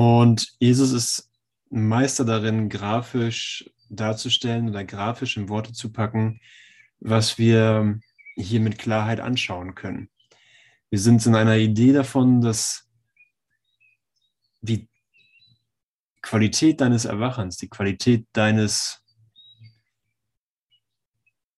[0.00, 1.30] Und Jesus ist
[1.68, 6.40] Meister darin, grafisch darzustellen oder grafisch in Worte zu packen,
[7.00, 8.00] was wir
[8.34, 10.08] hier mit Klarheit anschauen können.
[10.88, 12.88] Wir sind in einer Idee davon, dass
[14.62, 14.88] die
[16.22, 19.04] Qualität deines Erwachens, die Qualität deines,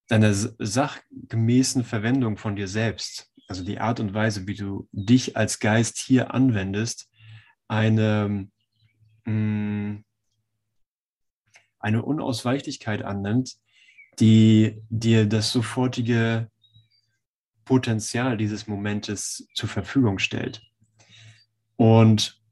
[0.08, 5.60] deiner sachgemäßen Verwendung von dir selbst, also die Art und Weise, wie du dich als
[5.60, 7.08] Geist hier anwendest,
[7.72, 8.48] eine,
[9.24, 10.04] mm,
[11.78, 13.56] eine Unausweichlichkeit annimmt,
[14.20, 16.50] die dir das sofortige
[17.64, 20.60] Potenzial dieses Momentes zur Verfügung stellt.
[21.76, 22.42] Und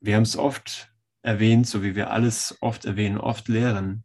[0.00, 4.04] wir haben es oft erwähnt, so wie wir alles oft erwähnen, oft lehren.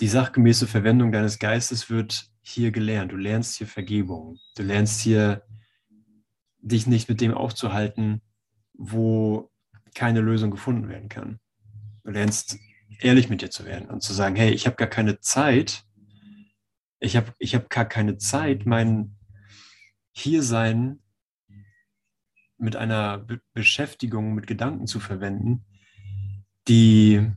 [0.00, 3.10] Die sachgemäße Verwendung deines Geistes wird hier gelernt.
[3.10, 4.38] Du lernst hier Vergebung.
[4.54, 5.42] Du lernst hier,
[6.62, 8.22] dich nicht mit dem aufzuhalten,
[8.74, 9.50] wo
[9.94, 11.38] keine Lösung gefunden werden kann.
[12.04, 12.58] Du lernst
[13.00, 15.84] ehrlich mit dir zu werden und zu sagen, hey, ich habe gar keine Zeit,
[17.00, 19.16] ich habe ich hab gar keine Zeit, mein
[20.12, 21.00] Hiersein
[22.58, 25.64] mit einer Be Beschäftigung mit Gedanken zu verwenden,
[26.68, 27.28] die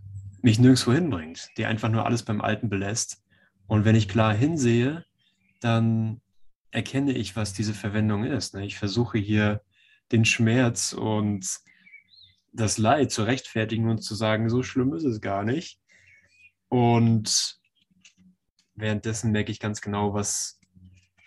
[0.41, 3.23] mich nirgendwo hinbringt, die einfach nur alles beim Alten belässt.
[3.65, 5.03] Und wenn ich klar hinsehe,
[5.59, 6.21] dann
[6.75, 8.53] erkenne ich, was diese Verwendung ist.
[8.53, 8.65] Ne?
[8.65, 9.61] Ich versuche hier
[10.11, 11.47] den Schmerz und
[12.51, 15.79] das Leid zu rechtfertigen und zu sagen, so schlimm ist es gar nicht.
[16.67, 17.59] Und
[18.75, 20.59] währenddessen merke ich ganz genau, was,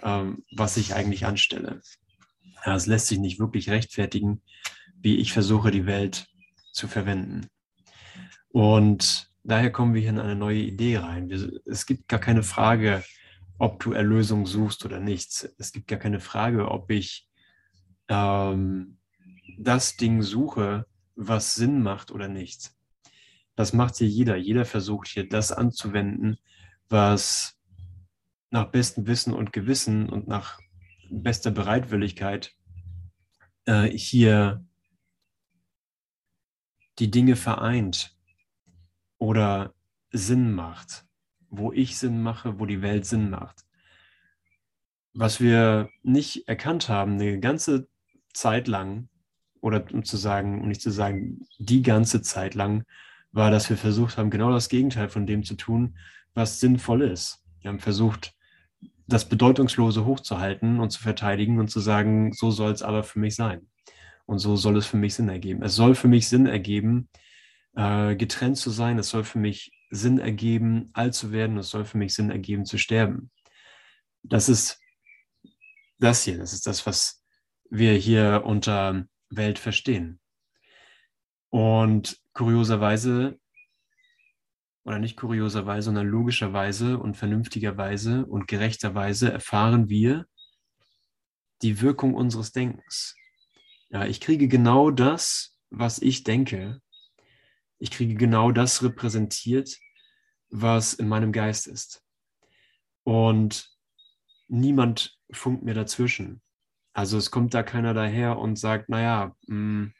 [0.02, 1.80] ähm, was ich eigentlich anstelle.
[2.64, 4.42] Es lässt sich nicht wirklich rechtfertigen,
[5.00, 6.26] wie ich versuche, die Welt
[6.72, 7.46] zu verwenden.
[8.50, 11.30] Und daher kommen wir hier in eine neue Idee rein.
[11.30, 13.02] Wir, es gibt gar keine Frage,
[13.58, 15.48] ob du Erlösung suchst oder nicht.
[15.58, 17.28] Es gibt gar keine Frage, ob ich
[18.08, 18.98] ähm,
[19.58, 22.72] das Ding suche, was Sinn macht oder nicht.
[23.56, 24.36] Das macht hier jeder.
[24.36, 26.38] Jeder versucht hier das anzuwenden,
[26.88, 27.58] was
[28.50, 30.60] nach bestem Wissen und Gewissen und nach
[31.10, 32.54] bester Bereitwilligkeit
[33.64, 34.64] äh, hier
[36.98, 38.16] die Dinge vereint
[39.18, 39.74] oder
[40.10, 41.07] Sinn macht,
[41.50, 43.64] wo ich Sinn mache, wo die Welt Sinn macht.
[45.14, 47.88] Was wir nicht erkannt haben, eine ganze
[48.32, 49.08] Zeit lang,
[49.60, 52.84] oder um zu sagen, um nicht zu sagen, die ganze Zeit lang,
[53.32, 55.98] war, dass wir versucht haben, genau das Gegenteil von dem zu tun,
[56.34, 57.44] was sinnvoll ist.
[57.60, 58.34] Wir haben versucht,
[59.06, 63.34] das Bedeutungslose hochzuhalten und zu verteidigen und zu sagen, so soll es aber für mich
[63.34, 63.66] sein.
[64.26, 65.62] Und so soll es für mich Sinn ergeben.
[65.62, 67.08] Es soll für mich Sinn ergeben,
[67.74, 68.98] äh, getrennt zu sein.
[68.98, 71.58] Es soll für mich Sinn ergeben, alt zu werden.
[71.58, 73.30] Es soll für mich Sinn ergeben, zu sterben.
[74.22, 74.80] Das ist
[75.98, 76.38] das hier.
[76.38, 77.24] Das ist das, was
[77.70, 80.20] wir hier unter Welt verstehen.
[81.50, 83.38] Und kurioserweise
[84.84, 90.26] oder nicht kurioserweise, sondern logischerweise und vernünftigerweise und gerechterweise erfahren wir
[91.60, 93.14] die Wirkung unseres Denkens.
[93.90, 96.80] Ja, ich kriege genau das, was ich denke.
[97.78, 99.78] Ich kriege genau das repräsentiert,
[100.50, 102.04] was in meinem Geist ist.
[103.04, 103.70] Und
[104.48, 106.42] niemand funkt mir dazwischen.
[106.92, 109.94] Also es kommt da keiner daher und sagt, naja, mh, hm,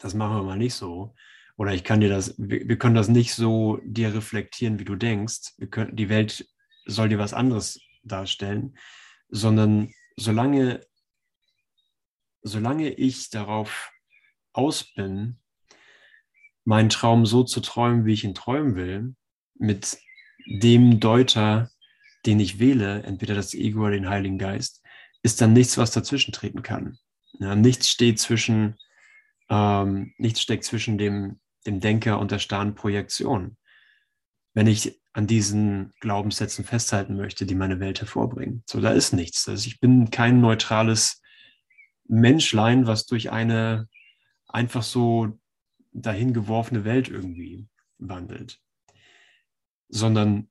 [0.00, 1.14] das machen wir mal nicht so,
[1.56, 5.54] oder ich kann dir das, wir, können das nicht so dir reflektieren, wie du denkst.
[5.70, 6.46] Können, die Welt
[6.84, 8.76] soll dir was anderes darstellen,
[9.28, 10.86] sondern solange,
[12.42, 13.90] solange ich darauf
[14.52, 15.38] aus bin,
[16.66, 19.14] meinen Traum so zu träumen, wie ich ihn träumen will,
[19.54, 19.98] mit
[20.46, 21.70] dem Deuter,
[22.26, 24.82] den ich wähle, entweder das Ego oder den Heiligen Geist,
[25.22, 26.98] ist dann nichts, was dazwischen treten kann.
[27.38, 28.76] Ja, nichts steht zwischen,
[29.48, 33.56] ähm, nichts steckt zwischen dem dem Denker und der starren Projektion.
[34.54, 38.62] Wenn ich an diesen Glaubenssätzen festhalten möchte, die meine Welt hervorbringen.
[38.66, 39.48] So, da ist nichts.
[39.48, 41.22] Also ich bin kein neutrales
[42.06, 43.88] Menschlein, was durch eine
[44.46, 45.38] einfach so
[46.02, 48.60] dahin geworfene Welt irgendwie wandelt,
[49.88, 50.50] sondern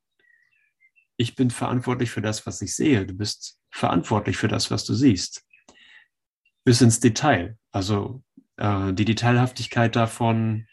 [1.18, 3.06] ich bin verantwortlich für das, was ich sehe.
[3.06, 5.46] Du bist verantwortlich für das, was du siehst.
[6.66, 7.58] Bis ins Detail.
[7.72, 8.24] Also
[8.58, 10.68] äh, die Detailhaftigkeit davon,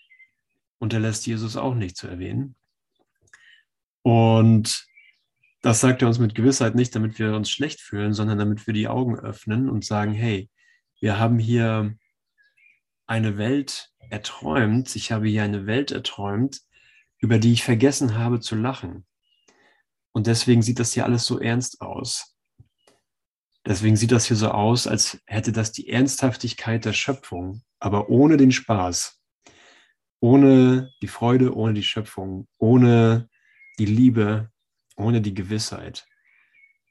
[0.78, 2.56] unterlässt Jesus auch nicht zu erwähnen.
[4.02, 4.84] Und
[5.62, 8.74] das sagt er uns mit Gewissheit nicht, damit wir uns schlecht fühlen, sondern damit wir
[8.74, 10.50] die Augen öffnen und sagen, hey,
[11.00, 11.96] wir haben hier
[13.06, 16.60] eine Welt erträumt, ich habe hier eine Welt erträumt,
[17.18, 19.06] über die ich vergessen habe zu lachen.
[20.12, 22.36] Und deswegen sieht das hier alles so ernst aus.
[23.64, 28.36] Deswegen sieht das hier so aus, als hätte das die Ernsthaftigkeit der Schöpfung, aber ohne
[28.36, 29.20] den Spaß,
[30.20, 33.28] ohne die Freude, ohne die Schöpfung, ohne
[33.78, 34.50] die Liebe,
[34.96, 36.06] ohne die Gewissheit.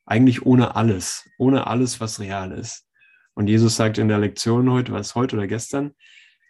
[0.05, 2.87] Eigentlich ohne alles, ohne alles, was real ist.
[3.33, 5.93] Und Jesus sagt in der Lektion heute, was heute oder gestern,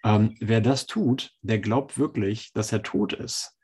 [0.03, 3.57] ähm, wer das tut, der glaubt wirklich, dass er tot ist.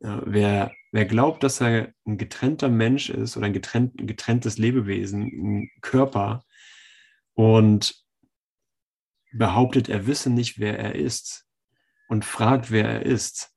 [0.00, 4.56] Ja, wer, wer glaubt, dass er ein getrennter Mensch ist oder ein, getrennt, ein getrenntes
[4.56, 6.44] Lebewesen, ein Körper
[7.34, 8.02] und
[9.32, 11.46] behauptet, er wisse nicht, wer er ist
[12.08, 13.54] und fragt, wer er ist,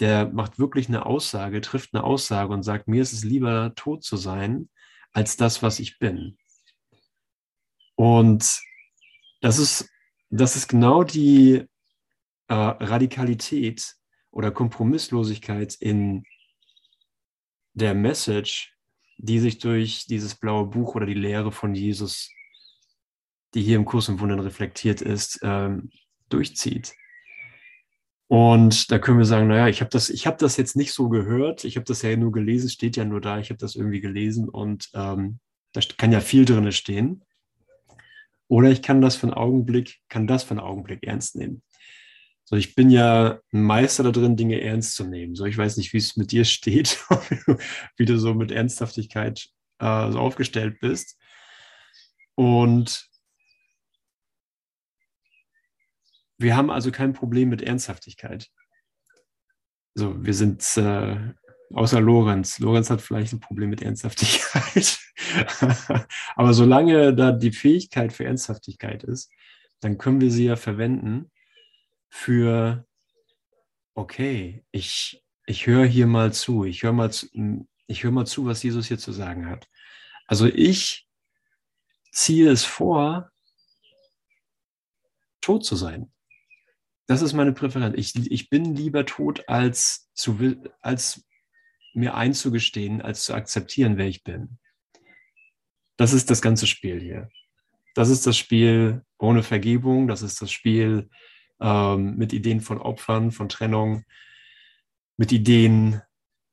[0.00, 4.02] der macht wirklich eine Aussage, trifft eine Aussage und sagt, mir ist es lieber tot
[4.02, 4.68] zu sein,
[5.12, 6.36] als das, was ich bin.
[7.94, 8.60] Und
[9.40, 9.88] das ist,
[10.30, 11.64] das ist genau die
[12.48, 13.94] äh, Radikalität
[14.30, 16.24] oder Kompromisslosigkeit in
[17.74, 18.74] der Message,
[19.18, 22.30] die sich durch dieses blaue Buch oder die Lehre von Jesus,
[23.54, 25.90] die hier im Kurs im Wundern reflektiert ist, ähm,
[26.28, 26.94] durchzieht.
[28.28, 31.08] Und da können wir sagen, naja, ich habe das, ich habe das jetzt nicht so
[31.08, 34.00] gehört, ich habe das ja nur gelesen, steht ja nur da, ich habe das irgendwie
[34.00, 35.38] gelesen und ähm,
[35.72, 37.22] da kann ja viel drin stehen.
[38.48, 41.62] Oder ich kann das für einen Augenblick, kann das für einen Augenblick ernst nehmen.
[42.44, 45.34] So, ich bin ja ein Meister da drin, Dinge ernst zu nehmen.
[45.34, 47.04] So, ich weiß nicht, wie es mit dir steht,
[47.96, 49.48] wie du so mit Ernsthaftigkeit
[49.80, 51.18] äh, so aufgestellt bist.
[52.36, 53.10] Und
[56.38, 58.48] wir haben also kein Problem mit Ernsthaftigkeit.
[59.94, 61.32] So, wir sind äh,
[61.72, 62.58] außer Lorenz.
[62.58, 64.98] Lorenz hat vielleicht ein Problem mit Ernsthaftigkeit.
[66.36, 69.30] Aber solange da die Fähigkeit für Ernsthaftigkeit ist,
[69.80, 71.30] dann können wir sie ja verwenden,
[72.08, 72.86] für,
[73.94, 77.26] okay, ich, ich höre hier mal zu, ich höre mal, zu,
[77.88, 79.68] höre mal zu, was Jesus hier zu sagen hat.
[80.26, 81.06] Also ich
[82.12, 83.30] ziehe es vor,
[85.40, 86.12] tot zu sein.
[87.06, 87.94] Das ist meine Präferenz.
[87.96, 91.24] Ich, ich bin lieber tot, als, zu, als
[91.96, 94.58] mir einzugestehen, als zu akzeptieren, wer ich bin.
[95.96, 97.28] Das ist das ganze Spiel hier.
[97.94, 100.06] Das ist das Spiel ohne Vergebung.
[100.06, 101.08] Das ist das Spiel
[101.60, 104.04] ähm, mit Ideen von Opfern, von Trennung,
[105.16, 106.02] mit Ideen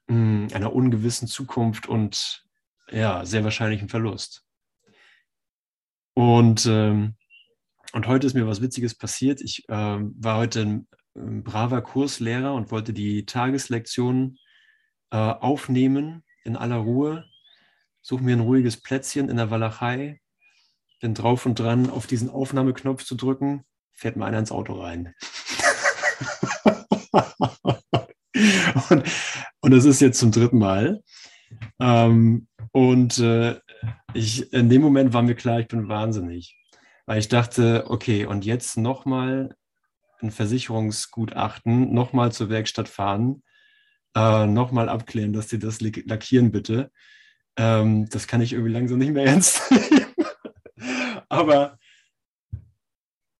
[0.07, 2.45] mh, hm, einer ungewissen Zukunft und
[2.89, 4.45] ja, sehr wahrscheinlichen Verlust.
[6.15, 7.15] Und, ähm,
[7.91, 9.41] und heute ist mir was Witziges passiert.
[9.41, 14.39] Ich ähm, war heute ein, braver Kurslehrer und wollte die Tageslektion
[15.13, 17.23] äh, aufnehmen in aller Ruhe.
[18.01, 20.19] Suche mir ein ruhiges Plätzchen in der Walachei,
[20.99, 23.63] bin drauf und dran, auf diesen Aufnahmeknopf zu drücken
[23.93, 25.13] fährt mir einer ins Auto rein.
[28.89, 29.03] und,
[29.61, 31.01] und das ist jetzt zum dritten Mal.
[31.79, 33.59] Ähm, und äh,
[34.13, 36.57] ich, in dem Moment war mir klar, ich bin wahnsinnig.
[37.05, 39.55] Weil ich dachte, okay, und jetzt nochmal
[40.19, 43.43] ein Versicherungsgutachten, nochmal zur Werkstatt fahren,
[44.15, 46.91] äh, nochmal abklären, dass sie das lackieren bitte.
[47.55, 50.13] Ähm, das kann ich irgendwie langsam nicht mehr ernst nehmen.
[51.29, 51.77] Aber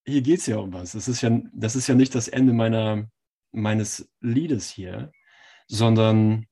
[0.06, 0.94] hier geht es ja um was.
[0.94, 3.08] Das ist ja, das ist ja nicht das Ende meiner,
[3.52, 5.12] meines Liedes hier,
[5.68, 6.48] sondern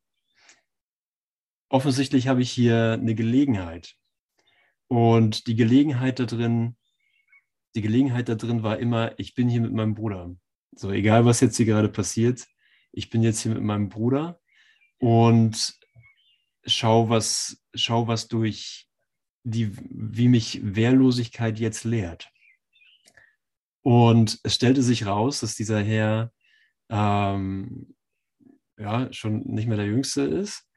[1.70, 3.96] offensichtlich habe ich hier eine Gelegenheit.
[4.88, 6.76] Und die Gelegenheit da drin,
[7.76, 10.36] die Gelegenheit da drin war immer, ich bin hier mit meinem Bruder.
[10.76, 12.46] So, egal was jetzt hier gerade passiert,
[12.92, 14.40] ich bin jetzt hier mit meinem Bruder
[15.00, 15.74] und
[16.66, 18.88] schau, was, schau, was durch
[19.44, 22.30] die, wie mich Wehrlosigkeit jetzt lehrt.
[23.84, 26.32] Und es stellte sich raus, dass dieser Herr
[26.90, 27.96] ähm,
[28.78, 30.68] ja, schon nicht mehr der Jüngste ist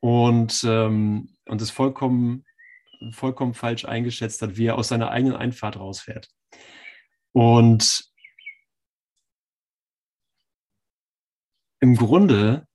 [0.00, 2.44] und, ähm, und es vollkommen,
[3.12, 6.28] vollkommen falsch eingeschätzt hat, wie er aus seiner eigenen Einfahrt rausfährt.
[7.32, 8.09] Und
[11.80, 12.66] im Grunde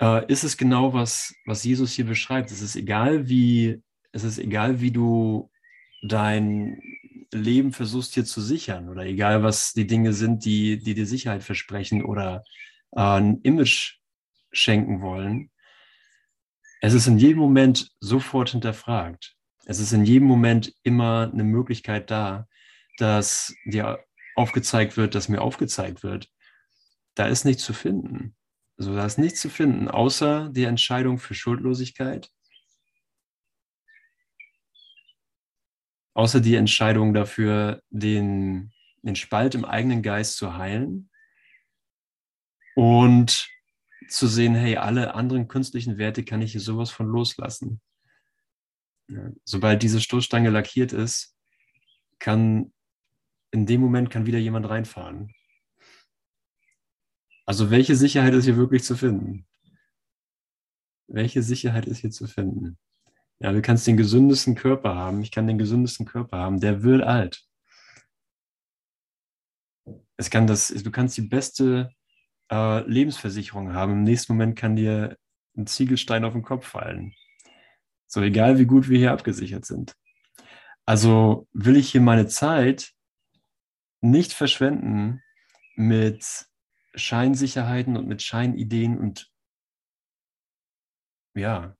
[0.00, 2.50] äh, ist es genau, was, was Jesus hier beschreibt.
[2.50, 5.50] Es ist egal, wie, es ist egal, wie du
[6.02, 6.80] dein
[7.32, 11.42] Leben versuchst hier zu sichern oder egal, was die Dinge sind, die, die dir Sicherheit
[11.42, 12.44] versprechen oder
[12.92, 13.98] äh, ein Image
[14.50, 15.50] schenken wollen,
[16.80, 19.34] es ist in jedem Moment sofort hinterfragt.
[19.66, 22.46] Es ist in jedem Moment immer eine Möglichkeit da,
[22.98, 23.98] dass dir
[24.36, 26.28] aufgezeigt wird, dass mir aufgezeigt wird.
[27.14, 28.36] Da ist nichts zu finden.
[28.78, 32.30] Also da ist nichts zu finden, außer die Entscheidung für Schuldlosigkeit
[36.18, 41.10] außer die Entscheidung dafür, den, den Spalt im eigenen Geist zu heilen
[42.74, 43.48] und
[44.08, 47.80] zu sehen, hey, alle anderen künstlichen Werte kann ich hier sowas von loslassen.
[49.44, 51.36] Sobald diese Stoßstange lackiert ist,
[52.18, 52.72] kann
[53.52, 55.32] in dem Moment kann wieder jemand reinfahren.
[57.48, 59.46] Also welche Sicherheit ist hier wirklich zu finden?
[61.06, 62.76] Welche Sicherheit ist hier zu finden?
[63.38, 65.22] Ja, du kannst den gesündesten Körper haben.
[65.22, 66.60] Ich kann den gesündesten Körper haben.
[66.60, 67.42] Der wird alt.
[70.18, 71.88] Es kann das, du kannst die beste
[72.52, 73.92] äh, Lebensversicherung haben.
[73.92, 75.16] Im nächsten Moment kann dir
[75.56, 77.14] ein Ziegelstein auf den Kopf fallen.
[78.08, 79.96] So egal, wie gut wir hier abgesichert sind.
[80.84, 82.92] Also will ich hier meine Zeit
[84.02, 85.22] nicht verschwenden
[85.76, 86.47] mit
[86.94, 89.32] Scheinsicherheiten und mit Scheinideen und
[91.34, 91.76] ja,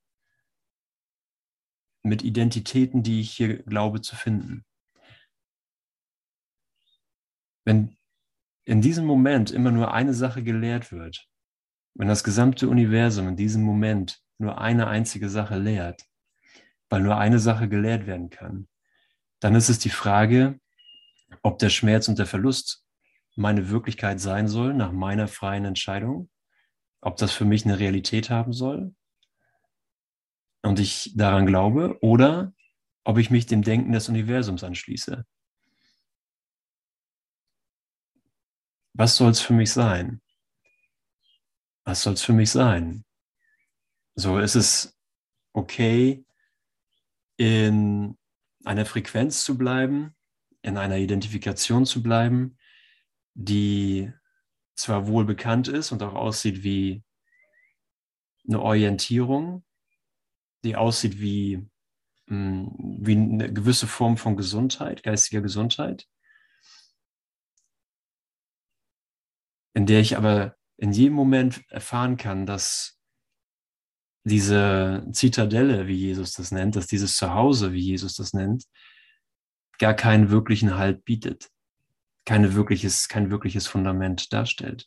[2.03, 4.65] mit Identitäten, die ich hier glaube zu finden.
[7.65, 7.97] Wenn
[8.65, 11.29] in diesem Moment immer nur eine Sache gelehrt wird,
[11.95, 16.05] wenn das gesamte Universum in diesem Moment nur eine einzige Sache lehrt,
[16.88, 18.69] weil nur eine Sache gelehrt werden kann,
[19.41, 20.61] dann ist es die Frage,
[21.43, 22.85] ob der Schmerz und der Verlust
[23.38, 26.28] meine Wirklichkeit sein soll nach meiner freien Entscheidung,
[27.00, 28.95] ob das für mich eine Realität haben soll
[30.62, 32.52] und ich daran glaube oder
[33.04, 35.25] ob ich mich dem Denken des Universums anschließe.
[38.95, 40.21] Was soll es für mich sein?
[41.85, 43.04] Was soll es für mich sein?
[44.16, 44.99] So ist es
[45.52, 46.25] okay,
[47.37, 48.18] in
[48.64, 50.16] einer Frequenz zu bleiben,
[50.62, 52.58] in einer Identifikation zu bleiben,
[53.38, 54.12] die
[54.75, 57.04] zwar wohl bekannt ist und auch aussieht wie
[58.49, 59.64] eine Orientierung,
[60.64, 61.68] die aussieht wie,
[62.26, 66.09] hm, wie eine gewisse Form von Gesundheit, geistiger Gesundheit,
[69.75, 73.00] in der ich aber in jedem Moment erfahren kann, dass
[74.25, 78.64] diese Zitadelle, wie Jesus das nennt, dass dieses Zuhause, wie Jesus das nennt,
[79.78, 81.50] gar keinen wirklichen Halt bietet,
[82.28, 84.87] keine wirkliches, kein wirkliches Fundament darstellt.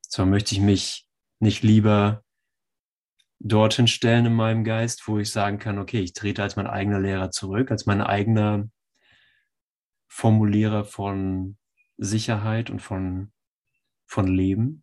[0.00, 1.06] So möchte ich mich
[1.38, 2.24] nicht lieber
[3.40, 6.98] dorthin stellen in meinem Geist, wo ich sagen kann, okay, ich trete als mein eigener
[6.98, 8.70] Lehrer zurück, als mein eigener
[10.08, 11.58] Formulierer von
[11.98, 13.32] Sicherheit und von,
[14.06, 14.82] von Leben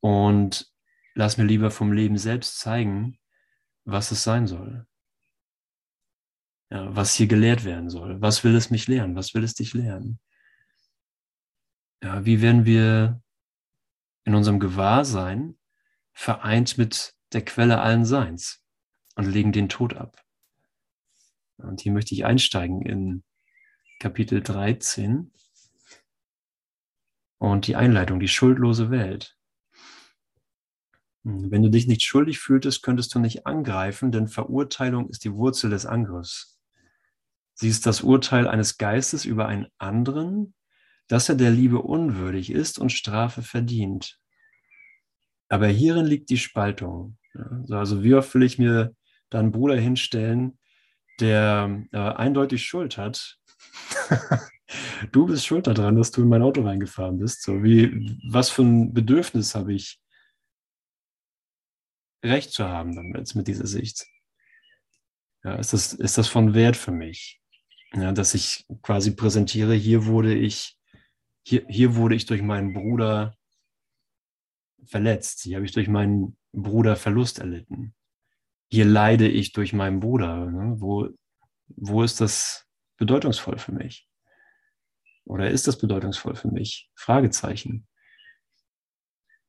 [0.00, 0.72] und
[1.12, 3.18] lass mir lieber vom Leben selbst zeigen,
[3.84, 4.86] was es sein soll.
[6.70, 8.22] Ja, was hier gelehrt werden soll.
[8.22, 9.14] Was will es mich lehren?
[9.14, 10.20] Was will es dich lehren?
[12.02, 13.22] Ja, wie werden wir
[14.24, 15.56] in unserem Gewahrsein
[16.12, 18.64] vereint mit der Quelle allen Seins
[19.16, 20.22] und legen den Tod ab?
[21.56, 23.24] Und hier möchte ich einsteigen in
[24.00, 25.32] Kapitel 13
[27.38, 29.36] und die Einleitung, die schuldlose Welt.
[31.22, 35.70] Wenn du dich nicht schuldig fühltest, könntest du nicht angreifen, denn Verurteilung ist die Wurzel
[35.70, 36.58] des Angriffs.
[37.54, 40.54] Sie ist das Urteil eines Geistes über einen anderen,
[41.08, 44.18] dass er der Liebe unwürdig ist und Strafe verdient.
[45.48, 47.18] Aber hierin liegt die Spaltung.
[47.70, 48.94] Also wie oft will ich mir
[49.30, 50.58] da einen Bruder hinstellen,
[51.20, 53.38] der äh, eindeutig Schuld hat.
[55.12, 57.42] du bist schuld daran, dass du in mein Auto reingefahren bist.
[57.42, 60.00] So wie, was für ein Bedürfnis habe ich,
[62.24, 64.06] Recht zu haben damit, mit dieser Sicht?
[65.42, 67.42] Ja, ist, das, ist das von Wert für mich?
[67.92, 70.78] Ja, dass ich quasi präsentiere, hier wurde ich,
[71.44, 73.36] hier, hier wurde ich durch meinen Bruder
[74.86, 77.94] verletzt, hier habe ich durch meinen Bruder Verlust erlitten.
[78.70, 80.46] Hier leide ich durch meinen Bruder.
[80.46, 80.80] Ne?
[80.80, 81.08] Wo,
[81.68, 84.08] wo ist das bedeutungsvoll für mich?
[85.24, 86.90] Oder ist das bedeutungsvoll für mich?
[86.94, 87.86] Fragezeichen.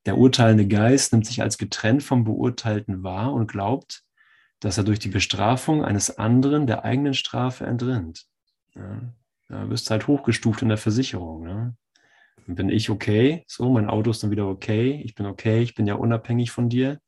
[0.06, 4.04] Der urteilende Geist nimmt sich als getrennt vom Beurteilten wahr und glaubt,
[4.60, 8.26] dass er durch die Bestrafung eines anderen der eigenen Strafe entrinnt.
[8.76, 9.14] Ja,
[9.48, 11.44] da wirst du halt hochgestuft in der Versicherung.
[11.44, 11.76] Ne?
[12.48, 15.88] Bin ich okay, so, mein Auto ist dann wieder okay, ich bin okay, ich bin
[15.88, 17.00] ja unabhängig von dir.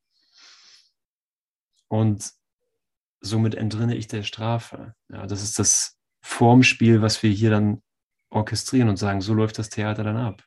[1.87, 2.31] Und
[3.21, 4.95] somit entrinne ich der Strafe.
[5.09, 7.81] Ja, das ist das Formspiel, was wir hier dann
[8.29, 10.43] orchestrieren und sagen, so läuft das Theater dann ab.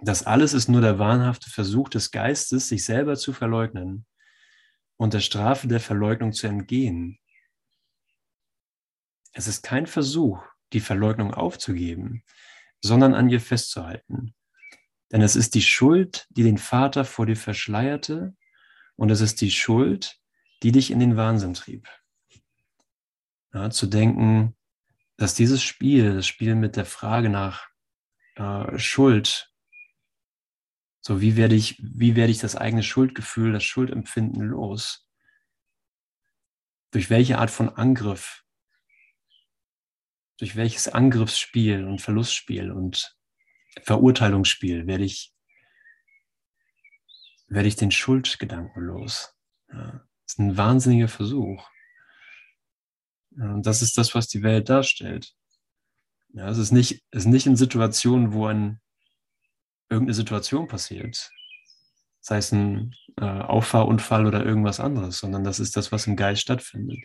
[0.00, 4.04] Das alles ist nur der wahnhafte Versuch des Geistes, sich selber zu verleugnen
[4.96, 7.18] und der Strafe der Verleugnung zu entgehen.
[9.32, 10.42] Es ist kein Versuch,
[10.72, 12.24] die Verleugnung aufzugeben,
[12.80, 14.34] sondern an ihr festzuhalten.
[15.10, 18.34] Denn es ist die Schuld, die den Vater vor dir verschleierte,
[18.96, 20.20] und es ist die Schuld,
[20.62, 21.88] die dich in den Wahnsinn trieb.
[23.52, 24.56] Ja, zu denken,
[25.16, 27.68] dass dieses Spiel, das Spiel mit der Frage nach
[28.36, 29.52] äh, Schuld,
[31.00, 35.08] so wie werde ich, wie werde ich das eigene Schuldgefühl, das Schuldempfinden los,
[36.92, 38.41] Durch welche Art von Angriff,
[40.42, 43.16] durch welches Angriffsspiel und Verlustspiel und
[43.84, 45.32] Verurteilungsspiel werde ich,
[47.46, 49.36] werde ich den Schuldgedanken los.
[49.72, 51.64] Ja, das ist ein wahnsinniger Versuch.
[53.36, 55.32] Und das ist das, was die Welt darstellt.
[56.30, 58.80] Ja, es ist nicht, es ist nicht in Situationen, wo ein,
[59.90, 61.30] irgendeine Situation passiert,
[62.18, 66.42] sei es ein äh, Auffahrunfall oder irgendwas anderes, sondern das ist das, was im Geist
[66.42, 66.98] stattfindet.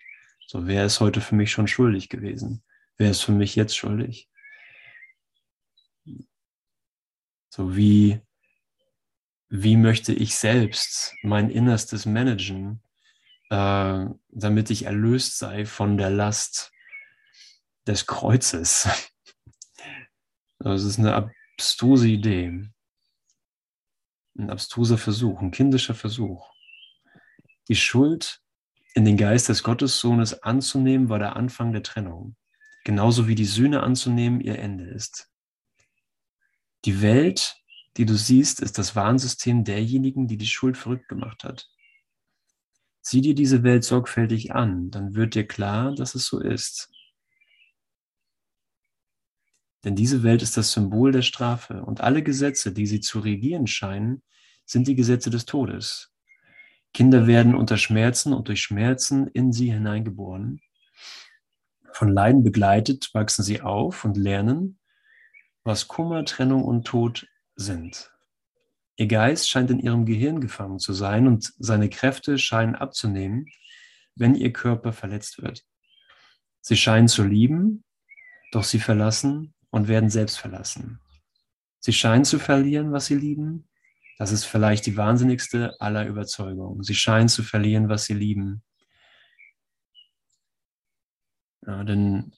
[0.48, 2.64] So, wer ist heute für mich schon schuldig gewesen?
[2.98, 4.30] Wer ist für mich jetzt schuldig?
[7.50, 8.22] So wie,
[9.50, 12.82] wie möchte ich selbst mein Innerstes managen,
[13.50, 16.72] äh, damit ich erlöst sei von der Last
[17.86, 18.90] des Kreuzes?
[20.60, 22.68] Das ist eine abstruse Idee.
[24.40, 26.52] Ein abstruser Versuch, ein kindischer Versuch.
[27.68, 28.42] Die Schuld
[28.96, 32.36] in den Geist des Gottessohnes anzunehmen, war der Anfang der Trennung.
[32.88, 35.30] Genauso wie die Sühne anzunehmen ihr Ende ist.
[36.86, 37.58] Die Welt,
[37.98, 41.70] die du siehst, ist das Warnsystem derjenigen, die die Schuld verrückt gemacht hat.
[43.02, 46.90] Sieh dir diese Welt sorgfältig an, dann wird dir klar, dass es so ist.
[49.84, 53.68] Denn diese Welt ist das Symbol der Strafe und alle Gesetze, die sie zu regieren
[53.68, 54.24] scheinen,
[54.66, 56.14] sind die Gesetze des Todes.
[56.94, 60.62] Kinder werden unter Schmerzen und durch Schmerzen in sie hineingeboren.
[61.98, 64.78] Von Leiden begleitet wachsen sie auf und lernen,
[65.64, 68.12] was Kummer, Trennung und Tod sind.
[68.98, 73.48] Ihr Geist scheint in ihrem Gehirn gefangen zu sein und seine Kräfte scheinen abzunehmen,
[74.14, 75.66] wenn ihr Körper verletzt wird.
[76.62, 77.84] Sie scheinen zu lieben,
[78.52, 81.00] doch sie verlassen und werden selbst verlassen.
[81.80, 83.68] Sie scheinen zu verlieren, was sie lieben.
[84.20, 86.84] Das ist vielleicht die wahnsinnigste aller Überzeugungen.
[86.84, 88.62] Sie scheinen zu verlieren, was sie lieben.
[91.68, 92.34] Ja, denn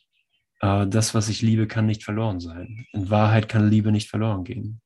[0.60, 2.86] äh, das, was ich liebe, kann nicht verloren sein.
[2.92, 4.82] In Wahrheit kann Liebe nicht verloren gehen.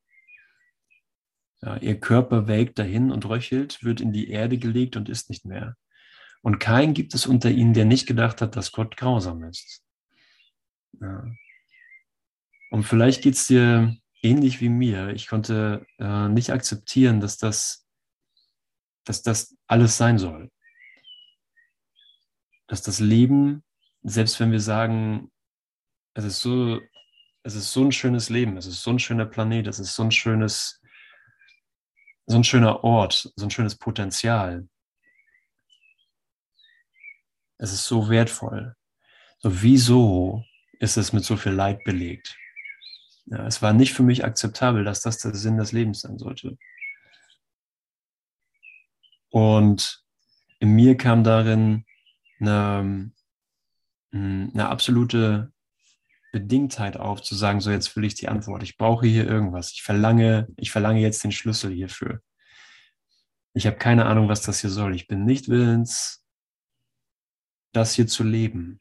[1.61, 5.45] Ja, ihr Körper welkt dahin und röchelt, wird in die Erde gelegt und ist nicht
[5.45, 5.77] mehr.
[6.41, 9.81] Und keinen gibt es unter ihnen, der nicht gedacht hat, dass Gott grausam ist.
[10.99, 11.25] Ja.
[12.69, 15.09] Und vielleicht geht es dir ähnlich wie mir.
[15.11, 17.87] Ich konnte äh, nicht akzeptieren, dass das,
[19.05, 20.51] dass das alles sein soll.
[22.67, 23.63] Dass das Leben,
[24.03, 25.31] selbst wenn wir sagen,
[26.13, 26.79] es ist so,
[27.43, 30.03] es ist so ein schönes Leben, es ist so ein schöner Planet, es ist so
[30.03, 30.81] ein schönes,
[32.25, 34.67] so ein schöner Ort, so ein schönes Potenzial.
[37.57, 38.75] Es ist so wertvoll.
[39.39, 40.43] So, wieso
[40.79, 42.37] ist es mit so viel Leid belegt?
[43.25, 46.57] Ja, es war nicht für mich akzeptabel, dass das der Sinn des Lebens sein sollte.
[49.29, 50.03] Und
[50.59, 51.85] in mir kam darin
[52.39, 53.11] eine,
[54.13, 55.51] eine absolute
[56.31, 58.63] Bedingtheit auf, zu sagen, so jetzt will ich die Antwort.
[58.63, 59.71] Ich brauche hier irgendwas.
[59.71, 62.21] Ich verlange, ich verlange jetzt den Schlüssel hierfür.
[63.53, 64.95] Ich habe keine Ahnung, was das hier soll.
[64.95, 66.25] Ich bin nicht willens,
[67.71, 68.79] das hier zu leben.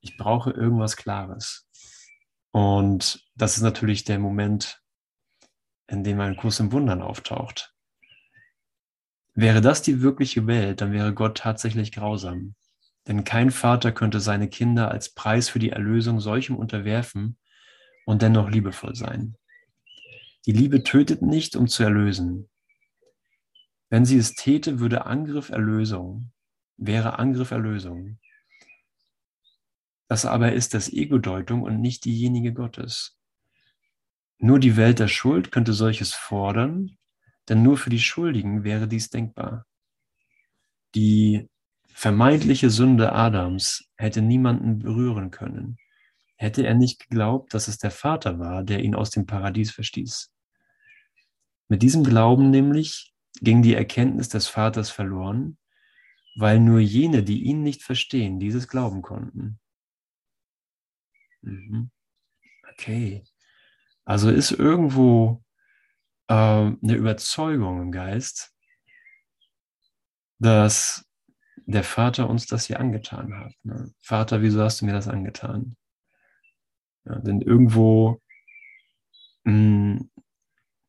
[0.00, 1.68] Ich brauche irgendwas Klares.
[2.52, 4.82] Und das ist natürlich der Moment,
[5.88, 7.74] in dem ein Kurs im Wundern auftaucht.
[9.34, 12.54] Wäre das die wirkliche Welt, dann wäre Gott tatsächlich grausam.
[13.06, 17.38] Denn kein Vater könnte seine Kinder als Preis für die Erlösung solchem unterwerfen
[18.04, 19.36] und dennoch liebevoll sein.
[20.46, 22.48] Die Liebe tötet nicht, um zu erlösen.
[23.88, 26.32] Wenn sie es täte, würde Angriff Erlösung,
[26.76, 28.18] wäre Angriff Erlösung.
[30.08, 33.18] Das aber ist das Ego-Deutung und nicht diejenige Gottes.
[34.38, 36.96] Nur die Welt der Schuld könnte solches fordern,
[37.48, 39.66] denn nur für die Schuldigen wäre dies denkbar.
[40.94, 41.48] Die
[41.96, 45.78] vermeintliche Sünde Adams hätte niemanden berühren können,
[46.36, 50.30] hätte er nicht geglaubt, dass es der Vater war, der ihn aus dem Paradies verstieß.
[51.68, 55.56] Mit diesem Glauben nämlich ging die Erkenntnis des Vaters verloren,
[56.36, 59.58] weil nur jene, die ihn nicht verstehen, dieses glauben konnten.
[61.40, 61.90] Mhm.
[62.72, 63.24] Okay.
[64.04, 65.42] Also ist irgendwo
[66.28, 68.52] äh, eine Überzeugung im Geist,
[70.38, 71.05] dass
[71.66, 73.52] der Vater uns das hier angetan hat.
[73.62, 73.92] Ne?
[74.00, 75.76] Vater, wieso hast du mir das angetan?
[77.04, 78.20] Ja, denn irgendwo,
[79.44, 80.10] mh, hm,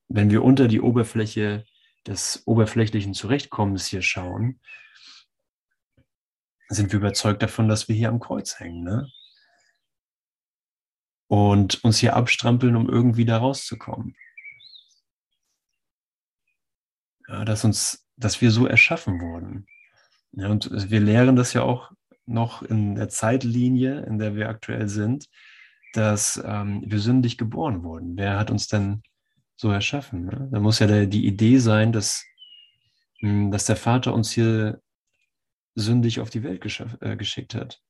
[0.10, 1.66] wenn wir unter die Oberfläche
[2.06, 4.62] des oberflächlichen Zurechtkommens hier schauen,
[6.70, 8.84] sind wir überzeugt davon, dass wir hier am Kreuz hängen.
[8.84, 9.12] Ne?
[11.28, 14.16] und uns hier abstrampeln, um irgendwie da rauszukommen.
[17.28, 19.68] Ja, dass uns, dass wir so erschaffen wurden.
[20.34, 21.92] Ja, und wir lehren das ja auch
[22.26, 25.30] noch in der Zeitlinie, in der wir aktuell sind,
[25.94, 28.18] dass ähm, wir sündig geboren wurden.
[28.18, 29.02] Wer hat uns denn
[29.56, 30.26] so erschaffen?
[30.26, 30.50] Ne?
[30.52, 32.24] Da muss ja der, die Idee sein, dass,
[33.22, 34.82] mh, hm, dass der Vater uns hier
[35.76, 36.64] sündig auf die Welt
[37.02, 37.82] äh, geschickt hat.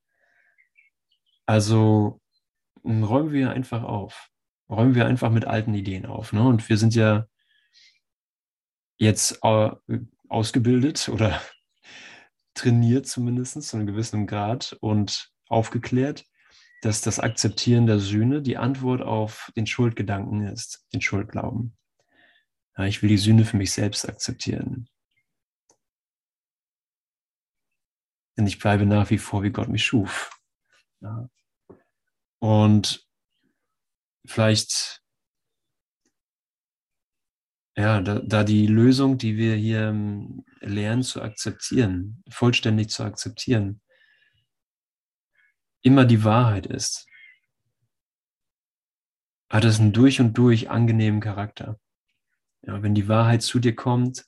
[1.45, 2.21] Also
[2.84, 4.30] hm, räumen wir einfach auf.
[4.69, 6.34] Räumen wir einfach mit alten Ideen auf.
[6.34, 6.45] Ne?
[6.45, 7.26] Und wir sind ja
[8.97, 9.69] jetzt äh,
[10.28, 11.41] ausgebildet oder
[12.58, 16.26] trainiert zumindest zu einem gewissen Grad und aufgeklärt,
[16.82, 21.78] dass das Akzeptieren der Sühne die Antwort auf den Schuldgedanken ist, den Schuldglauben.
[22.78, 24.89] Ja, ich will die Sühne für mich selbst akzeptieren.
[28.38, 30.30] Denn ich bleibe nach wie vor, wie Gott mich schuf.
[31.02, 31.30] Ja.
[32.39, 33.08] Und
[34.26, 35.02] vielleicht
[37.78, 43.82] ja, da, da die Lösung, die wir hier ähm, lernen zu akzeptieren, vollständig zu akzeptieren,
[45.82, 47.08] immer die Wahrheit ist,
[49.50, 51.80] hat es einen durch und durch angenehmen Charakter.
[52.62, 54.26] Ja, wenn die Wahrheit zu dir kommt,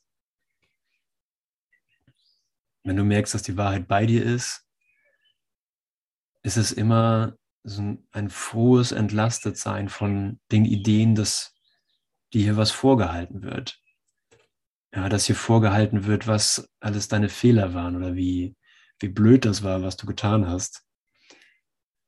[2.84, 4.66] wenn du merkst, dass die Wahrheit bei dir ist,
[6.44, 11.54] ist es immer so ein, ein frohes Entlastetsein von den Ideen dass
[12.34, 13.82] die hier was vorgehalten wird.
[14.94, 18.56] Ja, dass hier vorgehalten wird, was alles deine Fehler waren oder wie,
[19.00, 20.84] wie blöd das war, was du getan hast.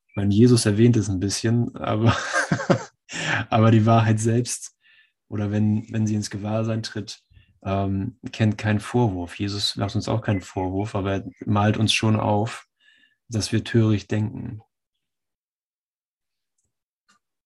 [0.07, 2.15] Ich meine, Jesus erwähnt es ein bisschen, aber,
[3.49, 4.75] aber die Wahrheit selbst
[5.29, 7.23] oder wenn, wenn sie ins Gewahrsein tritt,
[7.63, 9.39] ähm, kennt keinen Vorwurf.
[9.39, 12.67] Jesus macht uns auch keinen Vorwurf, aber er malt uns schon auf,
[13.29, 14.61] dass wir töricht denken.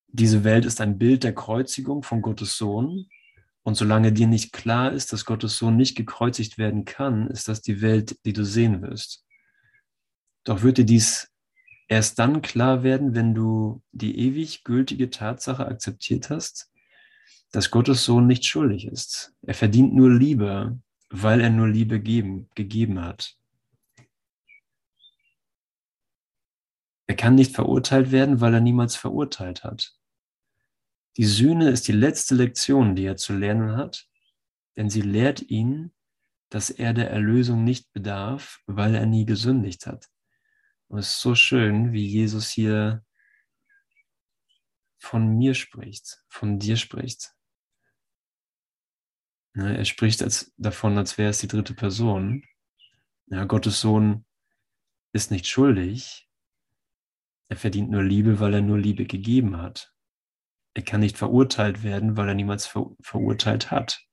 [0.08, 3.08] Diese Welt ist ein Bild der Kreuzigung von Gottes Sohn.
[3.66, 7.64] Und solange dir nicht klar ist, dass Gottes Sohn nicht gekreuzigt werden kann, ist das
[7.64, 9.26] die Welt, die du sehen wirst.
[10.44, 11.32] Doch wird dir dies
[11.88, 16.72] erst dann klar werden, wenn du die ewig gültige Tatsache akzeptiert hast,
[17.52, 19.34] dass Gottes Sohn nicht schuldig ist.
[19.42, 23.36] Er verdient nur Liebe, weil er nur Liebe geben, gegeben hat.
[27.08, 29.96] Er kann nicht verurteilt werden, weil er niemals verurteilt hat.
[31.18, 34.08] Die Sühne ist die letzte Lektion, die er zu lernen hat,
[34.76, 35.94] denn sie lehrt ihn,
[36.50, 40.10] dass er der Erlösung nicht bedarf, weil er nie gesündigt hat.
[40.88, 43.04] Und es ist so schön, wie Jesus hier
[45.00, 47.34] von mir spricht, von dir spricht.
[49.54, 52.44] er spricht als, davon, als wäre es die dritte Person.
[53.28, 54.26] Ja, Gottes Sohn
[55.14, 56.30] ist nicht schuldig.
[57.48, 59.95] Er verdient nur Liebe, weil er nur Liebe gegeben hat
[60.76, 64.06] er kann nicht verurteilt werden, weil er niemals ver verurteilt hat.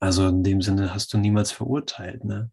[0.00, 2.24] Also in dem Sinne hast du niemals verurteilt.
[2.24, 2.52] Ne?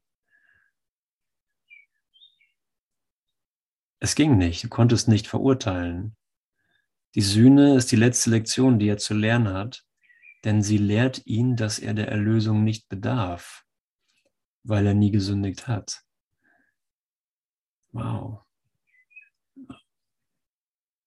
[3.99, 6.17] Es ging nicht, du konntest nicht verurteilen.
[7.13, 9.85] Die Sühne ist die letzte Lektion, die er zu lernen hat,
[10.43, 13.63] denn sie lehrt ihn, dass er der Erlösung nicht bedarf,
[14.63, 16.03] weil er nie gesündigt hat.
[17.91, 18.44] Wow.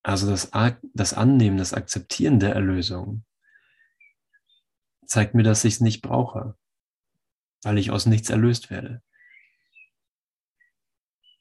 [0.02, 0.50] Also das,
[0.94, 3.24] das Annehmen, das Akzeptieren der Erlösung
[5.06, 6.56] zeigt mir, dass ich es nicht brauche,
[7.62, 9.02] weil ich aus nichts erlöst werde.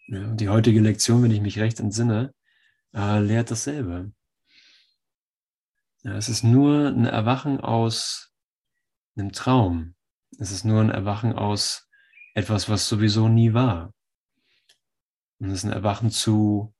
[0.07, 2.33] Ja, die heutige Lektion, wenn ich mich recht entsinne,
[2.93, 4.13] äh, lehrt dasselbe.
[6.03, 8.33] Ja, es ist nur ein Erwachen aus
[9.17, 9.95] einem Traum.
[10.39, 11.89] Es ist nur ein Erwachen aus
[12.33, 13.93] etwas, was sowieso nie war.
[15.39, 16.73] Und es ist ein Erwachen zu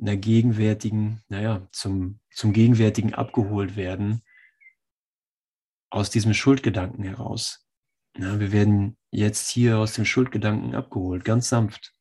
[0.00, 4.22] einer gegenwärtigen, naja, zum, zum gegenwärtigen abgeholt werden
[5.90, 7.66] aus diesem Schuldgedanken heraus.
[8.16, 11.94] Ja, wir werden jetzt hier aus dem Schuldgedanken abgeholt, ganz sanft.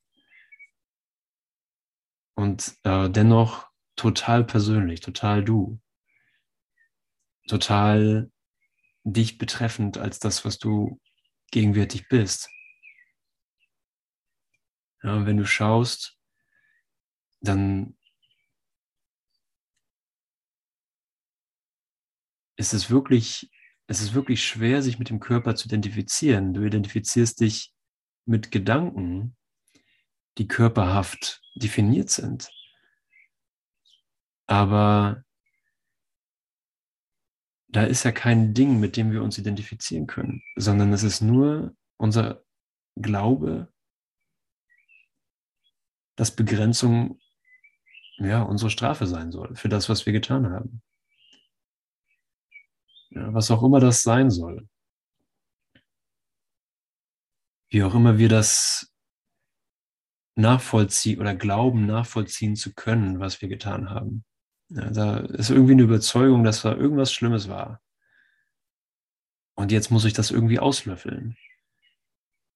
[2.36, 5.80] Und äh, dennoch total persönlich, total du.
[7.48, 8.32] Total
[9.04, 11.00] dich betreffend als das, was du
[11.52, 12.50] gegenwärtig bist.
[15.02, 16.17] Ja, wenn du schaust,
[17.42, 17.98] dann
[22.58, 23.52] ist es wirklich,
[23.88, 26.54] es ist wirklich schwer, sich mit dem Körper zu identifizieren.
[26.54, 27.74] Du identifizierst dich
[28.26, 29.38] mit Gedanken,
[30.38, 32.50] die körperhaft definiert sind.
[34.48, 35.24] Aber
[37.70, 41.76] da ist ja kein Ding, mit dem wir uns identifizieren können, sondern es ist nur
[41.98, 42.44] unser
[42.96, 43.72] Glaube,
[46.16, 47.20] dass Begrenzung
[48.18, 50.82] ja, unsere Strafe sein soll für das, was wir getan haben.
[53.10, 54.68] Ja, was auch immer das sein soll.
[57.70, 58.94] wie auch immer wir das
[60.36, 64.24] nachvollziehen oder glauben, nachvollziehen zu können, was wir getan haben.
[64.70, 67.82] Ja, da ist irgendwie eine Überzeugung, dass da irgendwas Schlimmes war.
[69.56, 71.36] Und jetzt muss ich das irgendwie auslöffeln.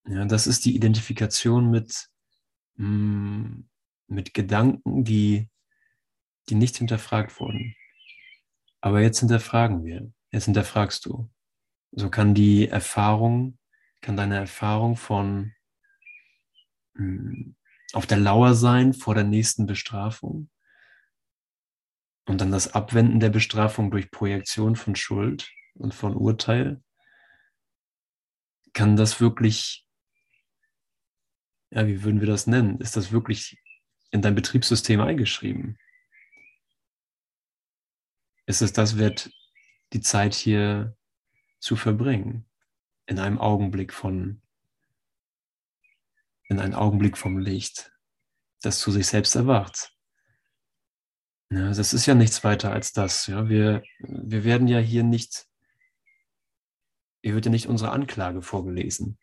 [0.05, 2.09] Ja, das ist die Identifikation mit,
[2.75, 3.61] mm,
[4.07, 5.49] mit Gedanken, die,
[6.51, 7.75] die nicht hinterfragt wurden.
[8.81, 10.11] Aber jetzt hinterfragen wir.
[10.31, 11.31] Jetzt hinterfragst du.
[11.91, 13.57] So kann die Erfahrung,
[14.01, 15.53] kann deine Erfahrung von
[16.95, 17.51] mm,
[17.93, 20.49] auf der Lauer sein vor der nächsten Bestrafung
[22.25, 26.81] und dann das Abwenden der Bestrafung durch Projektion von Schuld und von Urteil,
[28.73, 29.85] kann das wirklich,
[31.71, 32.79] ja, wie würden wir das nennen?
[32.79, 33.61] Ist das wirklich
[34.11, 35.77] in dein Betriebssystem eingeschrieben?
[38.51, 39.31] Ist es das wert,
[39.93, 40.97] die Zeit hier
[41.61, 42.45] zu verbringen?
[43.05, 44.41] In einem Augenblick von,
[46.49, 47.93] in einem Augenblick vom Licht,
[48.61, 49.95] das zu sich selbst erwacht.
[51.49, 53.25] Ja, das ist ja nichts weiter als das.
[53.27, 55.47] Ja, wir, wir werden ja hier nicht,
[57.23, 59.17] hier wird ja nicht unsere Anklage vorgelesen.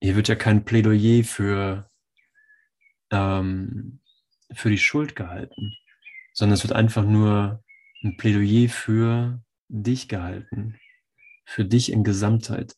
[0.00, 1.90] Hier wird ja kein Plädoyer für,
[3.10, 4.02] ähm,
[4.52, 5.74] für die Schuld gehalten,
[6.38, 7.64] sondern es wird einfach nur
[8.04, 10.78] ein Plädoyer für dich gehalten,
[11.44, 12.76] für dich in Gesamtheit.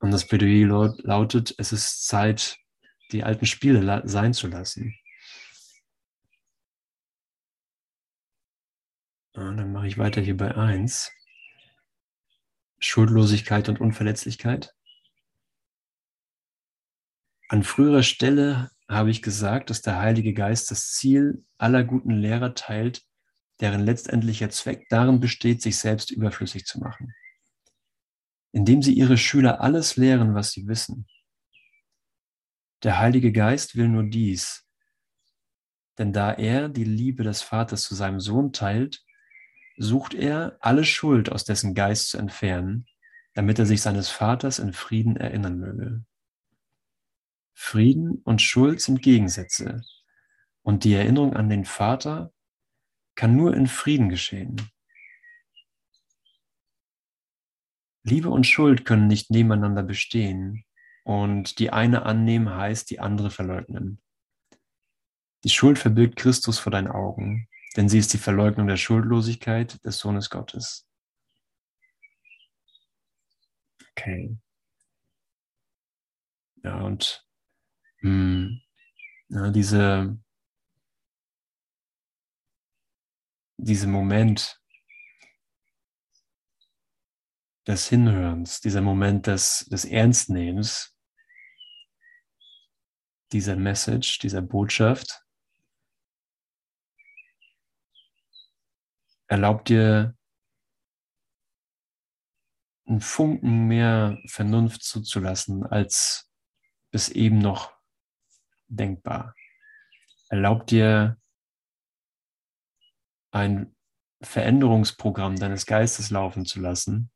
[0.00, 2.58] Und das Plädoyer lautet, es ist Zeit,
[3.12, 4.98] die alten Spiele sein zu lassen.
[9.34, 11.12] Und dann mache ich weiter hier bei 1.
[12.80, 14.74] Schuldlosigkeit und Unverletzlichkeit.
[17.46, 22.54] An früherer Stelle habe ich gesagt, dass der Heilige Geist das Ziel aller guten Lehrer
[22.54, 23.02] teilt,
[23.60, 27.14] deren letztendlicher Zweck darin besteht, sich selbst überflüssig zu machen.
[28.52, 31.06] Indem sie ihre Schüler alles lehren, was sie wissen.
[32.82, 34.66] Der Heilige Geist will nur dies,
[35.98, 39.04] denn da er die Liebe des Vaters zu seinem Sohn teilt,
[39.76, 42.86] sucht er, alle Schuld aus dessen Geist zu entfernen,
[43.34, 46.04] damit er sich seines Vaters in Frieden erinnern möge.
[47.62, 49.82] Frieden und Schuld sind Gegensätze,
[50.62, 52.32] und die Erinnerung an den Vater
[53.14, 54.56] kann nur in Frieden geschehen.
[58.02, 60.64] Liebe und Schuld können nicht nebeneinander bestehen,
[61.04, 64.00] und die eine annehmen heißt die andere verleugnen.
[65.44, 67.46] Die Schuld verbirgt Christus vor deinen Augen,
[67.76, 70.88] denn sie ist die Verleugnung der Schuldlosigkeit des Sohnes Gottes.
[73.90, 74.38] Okay.
[76.64, 77.29] Ja, und
[78.00, 78.60] mh, hm,
[79.28, 80.18] ja, diese,
[83.58, 84.60] dieser Moment
[87.66, 90.96] des Hinhörens, dieser Moment des, des Ernstnehmens,
[93.32, 95.24] dieser Message, dieser Botschaft,
[99.28, 100.16] erlaubt dir
[102.86, 106.28] einen Funken mehr Vernunft zuzulassen als
[106.90, 107.79] bis eben noch
[108.70, 109.34] denkbar.
[110.28, 111.18] Erlaubt dir
[113.32, 113.74] ein
[114.22, 117.10] Veränderungsprogramm deines Geistes laufen zu lassen,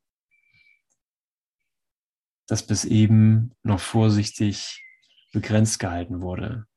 [2.47, 4.83] das bis eben noch vorsichtig
[5.31, 6.67] begrenzt gehalten wurde.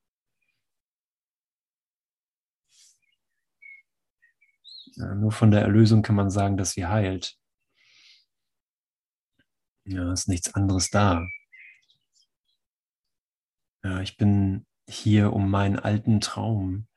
[4.96, 7.38] Ja, nur von der Erlösung kann man sagen, dass sie heilt.
[9.84, 11.24] Ja, ist nichts anderes da.
[13.84, 16.88] Ja, ich bin hier, um meinen alten Traum,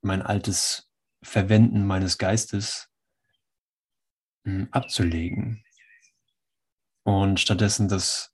[0.00, 0.90] mein altes
[1.22, 2.90] Verwenden meines Geistes
[4.44, 5.64] hm, abzulegen
[7.02, 8.32] und stattdessen das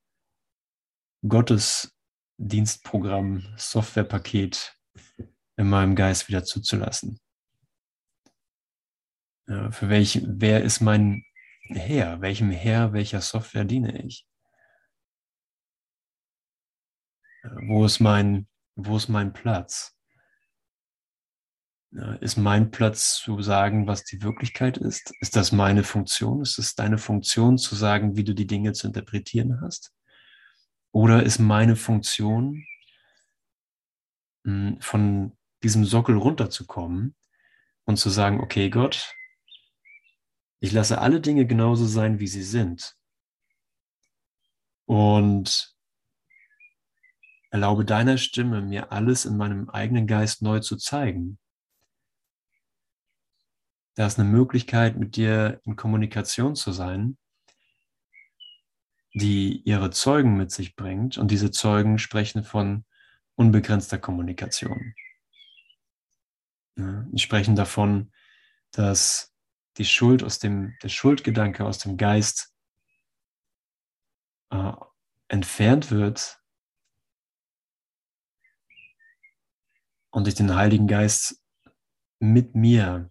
[1.27, 4.77] Gottesdienstprogramm, Softwarepaket
[5.57, 7.19] in meinem Geist wieder zuzulassen.
[9.47, 11.25] Ja, für welch, wer ist mein
[11.69, 12.21] Herr?
[12.21, 14.27] Welchem Herr, welcher Software diene ich?
[17.67, 19.97] Wo ist mein, wo ist mein Platz?
[22.21, 25.13] Ist mein Platz zu sagen, was die Wirklichkeit ist?
[25.21, 26.43] Ist das meine Funktion?
[26.43, 29.93] Ist es deine Funktion zu sagen, wie du die Dinge zu interpretieren hast?
[30.91, 32.65] Oder ist meine Funktion
[34.45, 37.15] hm, von diesem Sockel runterzukommen
[37.85, 39.15] und zu sagen, okay Gott,
[40.61, 42.97] ich lasse alle Dinge genauso sein, wie sie sind.
[44.87, 45.74] Und
[47.55, 51.38] erlaube deiner Stimme, mir alles in meinem eigenen Geist neu zu zeigen.
[53.95, 57.17] Da ist eine Möglichkeit, mit dir in Kommunikation zu sein,
[59.12, 61.17] die ihre Zeugen mit sich bringt.
[61.17, 62.85] Und diese Zeugen sprechen von
[63.37, 64.97] unbegrenzter Kommunikation.
[66.77, 68.11] Ja, sprechen davon,
[68.73, 69.33] dass
[69.77, 72.53] die Schuld aus dem, der Schuldgedanke aus dem Geist
[74.51, 74.73] äh,
[75.29, 76.40] entfernt wird
[80.14, 81.42] und ich den Heiligen Geist
[82.20, 83.11] mit mir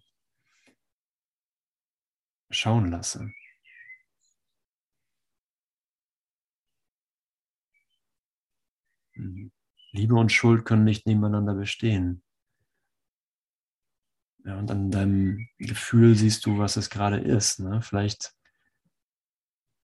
[2.50, 3.30] schauen lasse.
[9.92, 12.22] Liebe und Schuld können nicht nebeneinander bestehen.
[14.44, 17.60] Ja, und an deinem Gefühl siehst du, was es gerade ist.
[17.60, 17.82] Ne?
[17.82, 18.34] Vielleicht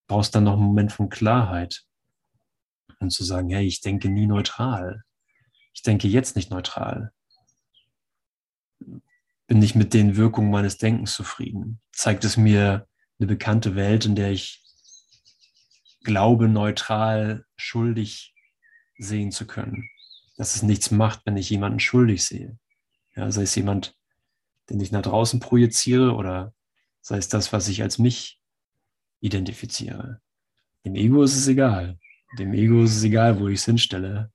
[0.09, 1.85] brauchst du dann noch einen Moment von Klarheit
[2.99, 5.05] und zu sagen, hey, ich denke nie neutral.
[5.81, 7.11] Ich denke jetzt nicht neutral.
[9.47, 11.81] Bin nicht mit den Wirkungen meines Denkens zufrieden.
[11.91, 12.87] Zeigt es mir
[13.19, 14.63] eine bekannte Welt, in der ich
[16.05, 18.35] glaube, neutral, schuldig
[18.99, 19.89] sehen zu können.
[20.37, 22.59] Dass es nichts macht, wenn ich jemanden schuldig sehe.
[23.17, 23.97] Ja, sei es jemand,
[24.69, 26.53] den ich nach draußen projiziere oder
[27.01, 28.39] sei es das, was ich als mich
[29.21, 30.21] identifiziere.
[30.85, 31.99] Dem Ego ist es egal.
[32.39, 34.31] Dem Ego ist es egal, wo ich es hinstelle.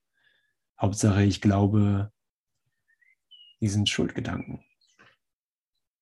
[0.79, 2.11] Hauptsache, ich glaube
[3.61, 4.63] diesen Schuldgedanken.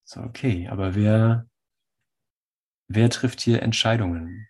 [0.04, 1.48] So, okay, aber wer,
[2.88, 4.48] wer trifft hier Entscheidungen?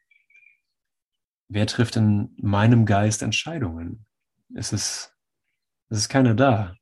[1.48, 4.06] Wer trifft in meinem Geist Entscheidungen?
[4.54, 5.14] Es ist,
[5.90, 6.74] es ist keiner da,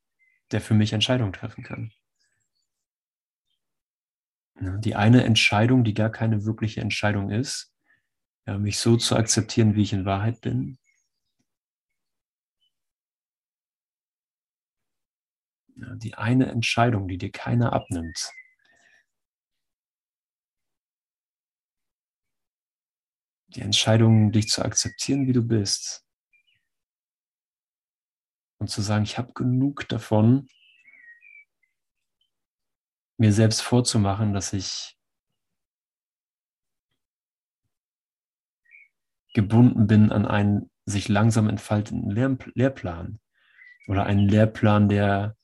[0.51, 1.91] der für mich Entscheidungen treffen kann.
[4.55, 7.73] Die eine Entscheidung, die gar keine wirkliche Entscheidung ist,
[8.45, 10.77] ja, mich so zu akzeptieren, wie ich in Wahrheit bin.
[15.75, 18.31] Ja, die eine Entscheidung, die dir keiner abnimmt.
[23.47, 26.03] Die Entscheidung, dich zu akzeptieren, wie du bist.
[28.59, 30.47] Und zu sagen, ich habe genug davon,
[33.17, 34.97] mir selbst vorzumachen, dass ich
[39.33, 43.19] gebunden bin an einen sich langsam entfaltenden Lehr Lehrplan
[43.87, 45.35] oder einen Lehrplan, der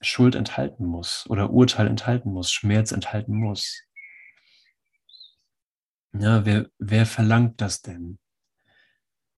[0.00, 3.82] Schuld enthalten muss oder Urteil enthalten muss, Schmerz enthalten muss.
[6.12, 8.18] Ja, wer, wer verlangt das denn?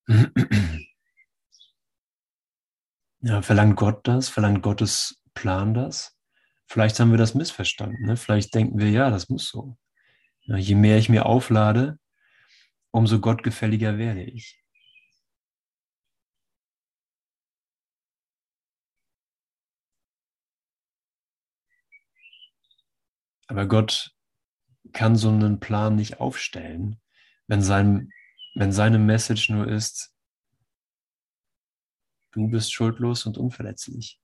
[3.22, 4.30] Ja, verlangt Gott das?
[4.30, 6.16] Verlangt Gottes Plan das?
[6.66, 8.06] Vielleicht haben wir das missverstanden.
[8.06, 8.16] Ne?
[8.16, 9.76] Vielleicht denken wir, ja, das muss so.
[10.42, 11.98] Ja, je mehr ich mir auflade,
[12.90, 14.64] umso gottgefälliger werde ich.
[23.50, 24.14] Aber Gott
[24.92, 27.00] kann so einen Plan nicht aufstellen,
[27.48, 28.12] wenn, sein,
[28.54, 30.14] wenn seine Message nur ist,
[32.30, 34.20] du bist schuldlos und unverletzlich.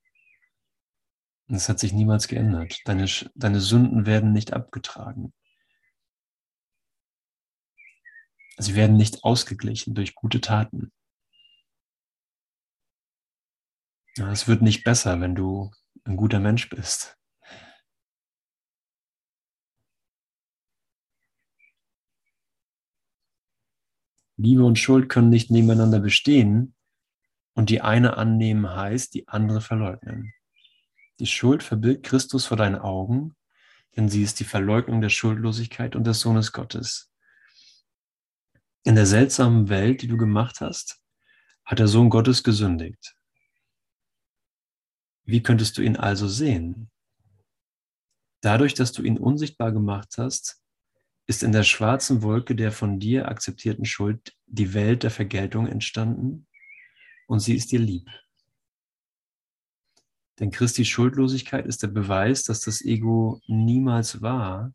[1.49, 2.81] Das hat sich niemals geändert.
[2.85, 5.35] Deine, deine Sünden werden nicht abgetragen.
[8.59, 10.93] Sie werden nicht ausgeglichen durch gute Taten.
[14.19, 15.73] Es wird nicht besser, wenn du
[16.05, 17.19] ein guter Mensch bist.
[24.37, 26.75] Liebe und Schuld können nicht nebeneinander bestehen
[27.55, 30.33] und die eine annehmen heißt, die andere verleugnen.
[31.19, 33.35] Die Schuld verbirgt Christus vor deinen Augen,
[33.97, 37.11] denn sie ist die Verleugnung der Schuldlosigkeit und des Sohnes Gottes.
[38.85, 41.01] In der seltsamen Welt, die du gemacht hast,
[41.65, 43.17] hat der Sohn Gottes gesündigt.
[45.25, 46.91] Wie könntest du ihn also sehen?
[48.43, 50.63] Dadurch, dass du ihn unsichtbar gemacht hast,
[51.27, 56.47] ist in der schwarzen Wolke der von dir akzeptierten Schuld die Welt der Vergeltung entstanden
[57.27, 58.09] und sie ist dir lieb.
[60.39, 64.73] Denn Christi Schuldlosigkeit ist der Beweis, dass das Ego niemals war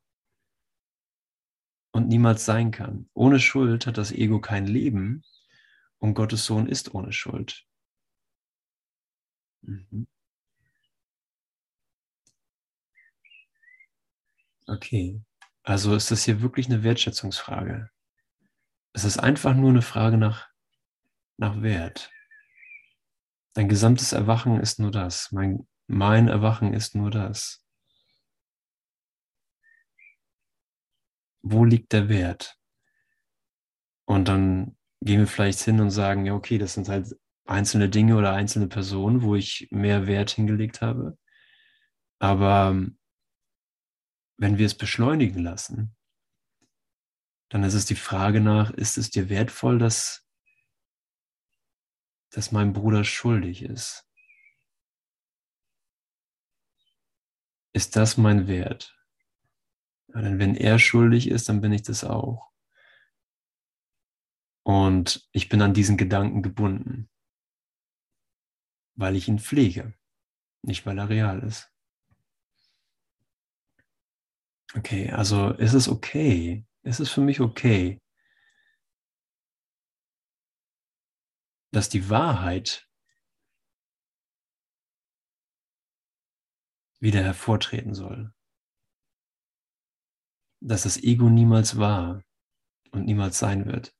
[1.91, 3.09] und niemals sein kann.
[3.13, 5.23] Ohne Schuld hat das Ego kein Leben
[5.99, 7.65] und Gottes Sohn ist ohne Schuld.
[9.61, 10.07] Mhm.
[14.67, 15.21] Okay,
[15.63, 17.89] also ist das hier wirklich eine Wertschätzungsfrage.
[18.93, 20.49] Es ist einfach nur eine Frage nach,
[21.37, 22.11] nach Wert.
[23.53, 25.31] Dein gesamtes Erwachen ist nur das.
[25.31, 27.63] Mein, mein Erwachen ist nur das.
[31.41, 32.57] Wo liegt der Wert?
[34.05, 38.15] Und dann gehen wir vielleicht hin und sagen, ja, okay, das sind halt einzelne Dinge
[38.17, 41.17] oder einzelne Personen, wo ich mehr Wert hingelegt habe.
[42.19, 42.85] Aber
[44.41, 45.95] wenn wir es beschleunigen lassen,
[47.49, 50.27] dann ist es die Frage nach, ist es dir wertvoll, dass,
[52.31, 54.09] dass mein Bruder schuldig ist?
[57.73, 58.97] Ist das mein Wert?
[60.07, 62.51] Ja, denn wenn er schuldig ist, dann bin ich das auch.
[64.63, 67.11] Und ich bin an diesen Gedanken gebunden,
[68.95, 69.93] weil ich ihn pflege,
[70.63, 71.71] nicht weil er real ist.
[74.75, 76.65] Okay, also ist es okay?
[76.83, 77.99] Ist es für mich okay,
[81.73, 82.87] dass die Wahrheit
[87.01, 88.31] wieder hervortreten soll?
[90.61, 92.23] Dass das Ego niemals war
[92.91, 93.95] und niemals sein wird?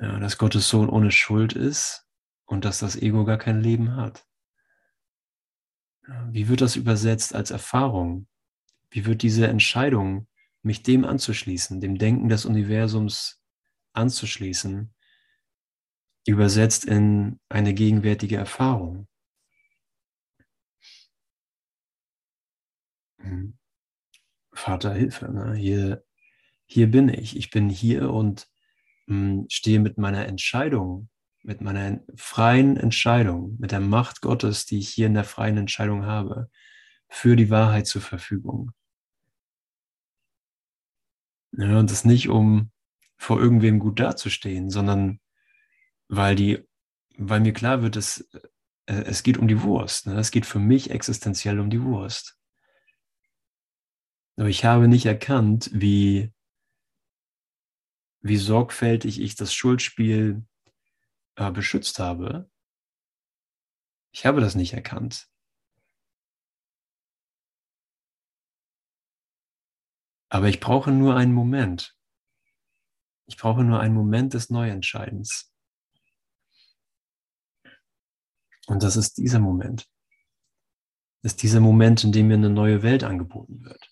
[0.00, 2.04] Ja, dass Gottes Sohn ohne Schuld ist
[2.46, 4.27] und dass das Ego gar kein Leben hat.
[6.30, 8.26] Wie wird das übersetzt als Erfahrung?
[8.90, 10.26] Wie wird diese Entscheidung,
[10.62, 13.42] mich dem anzuschließen, dem Denken des Universums
[13.92, 14.94] anzuschließen,
[16.26, 19.06] übersetzt in eine gegenwärtige Erfahrung?
[23.20, 23.58] Hm.
[24.52, 25.54] Vater, Hilfe, ne?
[25.54, 26.04] hier,
[26.66, 27.36] hier bin ich.
[27.36, 28.48] Ich bin hier und
[29.06, 31.10] mh, hm, stehe mit meiner Entscheidung
[31.42, 36.04] mit meiner freien Entscheidung, mit der Macht Gottes, die ich hier in der freien Entscheidung
[36.04, 36.50] habe,
[37.08, 38.72] für die Wahrheit zur Verfügung.
[41.52, 42.70] Ja, und das nicht, um
[43.16, 45.20] vor irgendwem gut dazustehen, sondern
[46.08, 46.66] weil die,
[47.16, 48.28] weil mir klar wird, dass
[48.86, 50.06] äh, es geht um die Wurst.
[50.06, 50.18] Ne?
[50.18, 52.38] Es geht für mich existenziell um die Wurst.
[54.36, 56.32] Aber ich habe nicht erkannt, wie,
[58.20, 60.44] wie sorgfältig ich das Schuldspiel
[61.38, 62.50] äh, beschützt habe,
[64.12, 65.30] ich habe das nicht erkannt.
[70.30, 71.96] Aber ich brauche nur einen Moment.
[73.26, 75.52] Ich brauche nur einen Moment des Neuentscheidens.
[78.66, 79.88] Und das ist dieser Moment.
[81.22, 83.90] Das ist dieser Moment, in dem mir eine neue Welt angeboten wird.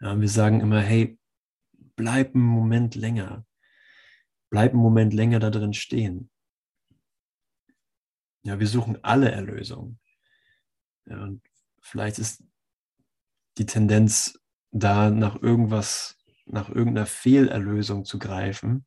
[0.00, 1.18] Ja, wir sagen immer, hey,
[1.96, 3.44] bleib einen Moment länger
[4.56, 6.30] bleib einen Moment länger da drin stehen.
[8.42, 9.98] Ja, wir suchen alle Erlösung.
[11.04, 11.42] Ja, und
[11.82, 12.42] vielleicht ist
[13.58, 14.40] die Tendenz
[14.70, 18.86] da nach irgendwas, nach irgendeiner Fehlerlösung zu greifen.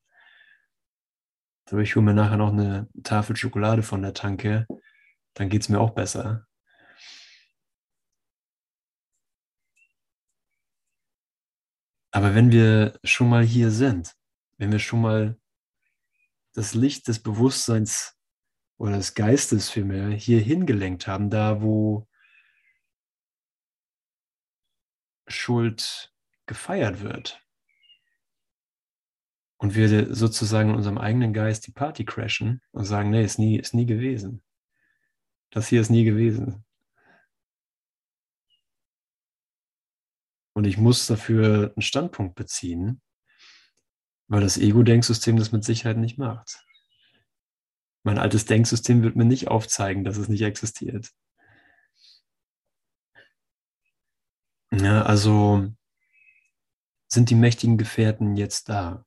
[1.77, 4.65] Ich hole mir nachher noch eine Tafel Schokolade von der Tanke,
[5.35, 6.47] dann geht es mir auch besser.
[12.09, 14.15] Aber wenn wir schon mal hier sind,
[14.57, 15.38] wenn wir schon mal
[16.53, 18.17] das Licht des Bewusstseins
[18.77, 22.07] oder des Geistes vielmehr hier hingelenkt haben, da wo
[25.27, 26.13] Schuld
[26.45, 27.41] gefeiert wird.
[29.57, 33.57] Und wir sozusagen in unserem eigenen Geist die Party crashen und sagen, nee, ist nie,
[33.57, 34.41] ist nie gewesen.
[35.49, 36.65] Das hier ist nie gewesen.
[40.53, 43.01] Und ich muss dafür einen Standpunkt beziehen.
[44.29, 46.63] Weil das Ego-Denksystem das mit Sicherheit nicht macht.
[48.03, 51.11] Mein altes Denksystem wird mir nicht aufzeigen, dass es nicht existiert.
[54.71, 55.67] Ja, also
[57.07, 59.03] sind die mächtigen Gefährten jetzt da?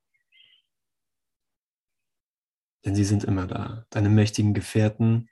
[2.85, 3.87] Denn sie sind immer da.
[3.91, 5.31] Deine mächtigen Gefährten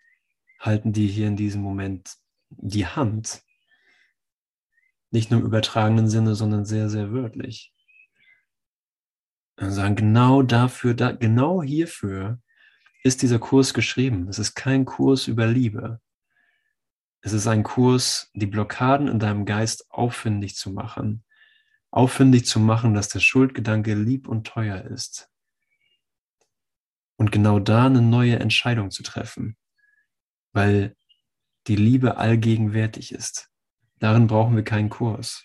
[0.61, 2.16] halten dir hier in diesem Moment
[2.49, 3.43] die Hand.
[5.11, 7.74] Nicht nur im übertragenen Sinne, sondern sehr, sehr wörtlich.
[9.61, 12.41] Und sagen, genau dafür, da, genau hierfür
[13.03, 14.27] ist dieser Kurs geschrieben.
[14.29, 16.01] Es ist kein Kurs über Liebe.
[17.21, 21.25] Es ist ein Kurs, die Blockaden in deinem Geist auffindig zu machen.
[21.91, 25.29] Auffindig zu machen, dass der Schuldgedanke lieb und teuer ist.
[27.17, 29.59] Und genau da eine neue Entscheidung zu treffen.
[30.53, 30.97] Weil
[31.67, 33.51] die Liebe allgegenwärtig ist.
[33.99, 35.45] Darin brauchen wir keinen Kurs.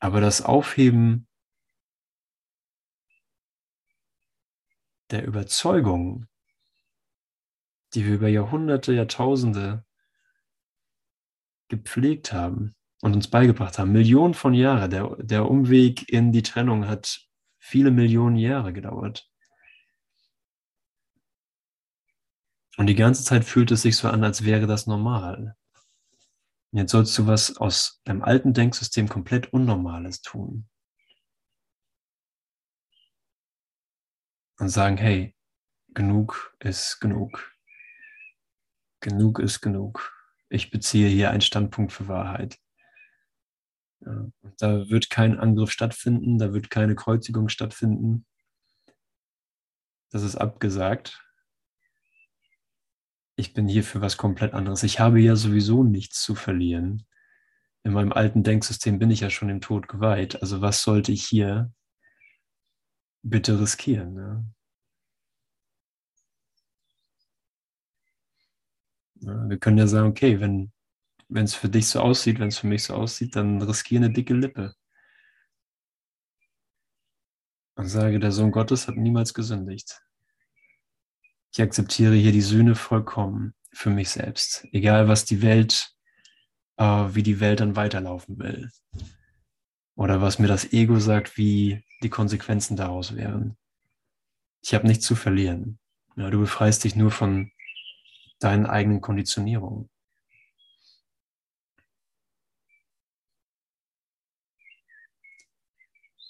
[0.00, 1.25] Aber das Aufheben
[5.10, 6.26] der Überzeugung,
[7.94, 9.84] die wir über Jahrhunderte, Jahrtausende
[11.68, 14.90] gepflegt haben und uns beigebracht haben, Millionen von Jahren.
[14.90, 17.26] Der, der Umweg in die Trennung hat
[17.58, 19.28] viele Millionen Jahre gedauert.
[22.76, 25.56] Und die ganze Zeit fühlt es sich so an, als wäre das normal.
[26.72, 30.68] Jetzt sollst du was aus deinem alten Denksystem komplett Unnormales tun.
[34.58, 35.34] Und sagen, hey,
[35.94, 37.52] genug ist genug.
[39.00, 40.12] Genug ist genug.
[40.48, 42.58] Ich beziehe hier einen Standpunkt für Wahrheit.
[44.58, 48.26] Da wird kein Angriff stattfinden, da wird keine Kreuzigung stattfinden.
[50.10, 51.22] Das ist abgesagt.
[53.36, 54.82] Ich bin hier für was komplett anderes.
[54.82, 57.06] Ich habe ja sowieso nichts zu verlieren.
[57.82, 60.40] In meinem alten Denksystem bin ich ja schon dem Tod geweiht.
[60.40, 61.72] Also was sollte ich hier
[63.28, 64.14] bitte riskieren?
[64.14, 64.44] Ne?
[69.20, 70.72] Ja, wir können ja sagen, okay, wenn
[71.28, 74.34] es für dich so aussieht, wenn es für mich so aussieht, dann riskiere eine dicke
[74.34, 74.74] Lippe.
[77.76, 80.00] Und sage, der Sohn Gottes hat niemals gesündigt.
[81.52, 85.94] Ich akzeptiere hier die Sühne vollkommen für mich selbst, egal was die Welt,
[86.76, 88.70] äh, wie die Welt dann weiterlaufen will.
[89.94, 93.56] Oder was mir das Ego sagt, wie die Konsequenzen daraus wären.
[94.62, 95.78] Ich habe nichts zu verlieren.
[96.16, 97.50] Ja, du befreist dich nur von
[98.38, 99.88] deinen eigenen Konditionierungen.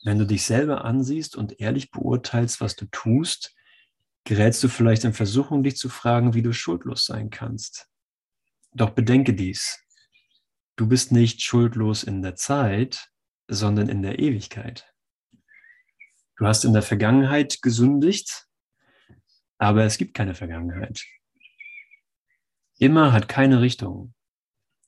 [0.04, 3.56] Wenn du dich selber ansiehst und ehrlich beurteilst, was du tust,
[4.24, 7.88] gerätst du vielleicht in Versuchung, dich zu fragen, wie du schuldlos sein kannst.
[8.72, 9.82] Doch bedenke dies.
[10.76, 13.08] Du bist nicht schuldlos in der Zeit,
[13.48, 14.92] sondern in der Ewigkeit.
[16.36, 18.46] Du hast in der Vergangenheit gesündigt,
[19.58, 21.02] aber es gibt keine Vergangenheit.
[22.78, 24.14] Immer hat keine Richtung.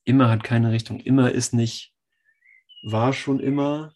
[0.04, 1.00] Immer hat keine Richtung.
[1.00, 1.94] Immer ist nicht,
[2.82, 3.92] war schon immer,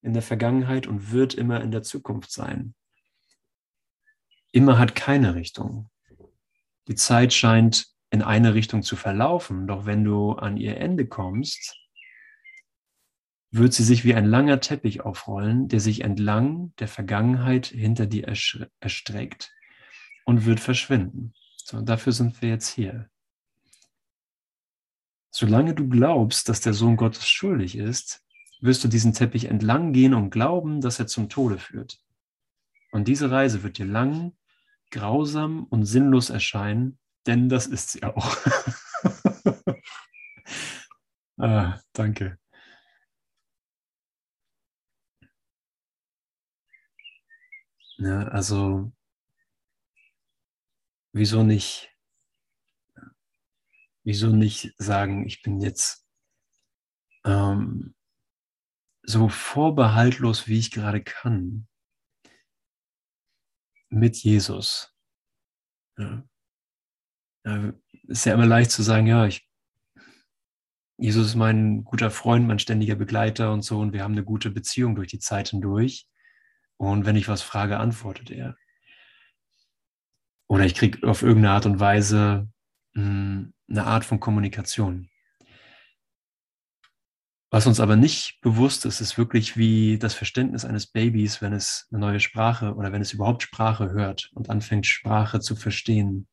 [0.00, 2.74] in der Vergangenheit und wird immer in der Zukunft sein.
[4.52, 5.90] Immer hat keine Richtung.
[6.88, 11.83] Die Zeit scheint in eine Richtung zu verlaufen, doch wenn du an ihr Ende kommst,
[13.56, 18.26] wird sie sich wie ein langer Teppich aufrollen, der sich entlang der Vergangenheit hinter dir
[18.80, 19.52] erstreckt
[20.24, 21.34] und wird verschwinden.
[21.56, 23.08] So, dafür sind wir jetzt hier.
[25.30, 28.24] Solange du glaubst, dass der Sohn Gottes schuldig ist,
[28.60, 32.00] wirst du diesen Teppich entlang gehen und glauben, dass er zum Tode führt.
[32.90, 34.32] Und diese Reise wird dir lang,
[34.90, 38.36] grausam und sinnlos erscheinen, denn das ist sie auch.
[41.38, 42.38] ah, danke.
[47.98, 48.92] Ja, also,
[51.12, 51.90] wieso nicht,
[54.02, 56.06] wieso nicht sagen, ich bin jetzt
[57.24, 57.94] ähm,
[59.02, 61.68] so vorbehaltlos, wie ich gerade kann,
[63.90, 64.94] mit Jesus.
[65.96, 66.24] Ja.
[67.46, 67.72] Ja,
[68.08, 69.48] ist ja immer leicht zu sagen, ja, ich,
[70.96, 74.50] Jesus ist mein guter Freund, mein ständiger Begleiter und so, und wir haben eine gute
[74.50, 76.08] Beziehung durch die Zeit hindurch.
[76.92, 78.56] Und wenn ich was frage, antwortet er.
[80.46, 82.48] Oder ich kriege auf irgendeine Art und Weise
[82.94, 85.08] mh, hm, eine Art von Kommunikation.
[87.50, 91.86] Was uns aber nicht bewusst ist, ist wirklich wie das Verständnis eines Babys, wenn es
[91.90, 96.26] eine neue Sprache oder wenn es überhaupt Sprache hört und anfängt, Sprache zu verstehen.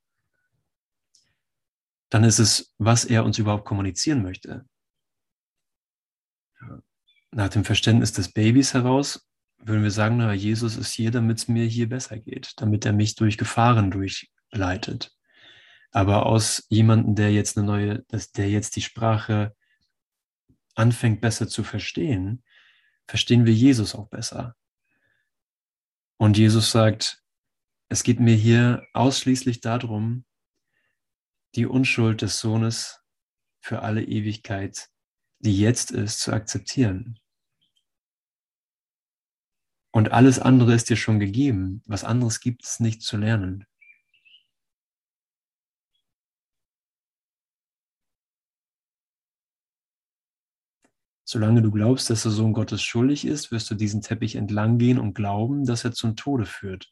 [2.09, 4.65] Dann ist es, was er uns überhaupt kommunizieren möchte.
[7.29, 9.30] Nach dem Verständnis des Babys heraus
[9.63, 12.93] würden wir sagen, na, Jesus ist hier, damit es mir hier besser geht, damit er
[12.93, 15.15] mich durch Gefahren durchleitet.
[15.91, 18.05] Aber aus jemandem, der jetzt eine neue,
[18.35, 19.55] der jetzt die Sprache
[20.75, 22.43] anfängt besser zu verstehen,
[23.07, 24.55] verstehen wir Jesus auch besser.
[26.17, 27.21] Und Jesus sagt,
[27.89, 30.23] es geht mir hier ausschließlich darum,
[31.55, 33.01] die Unschuld des Sohnes
[33.59, 34.87] für alle Ewigkeit,
[35.39, 37.19] die jetzt ist, zu akzeptieren.
[39.91, 41.83] Und alles andere ist dir schon gegeben.
[41.85, 43.65] Was anderes gibt es nicht zu lernen.
[51.25, 54.99] Solange du glaubst, dass der Sohn Gottes schuldig ist, wirst du diesen Teppich entlang gehen
[54.99, 56.91] und glauben, dass er zum Tode führt.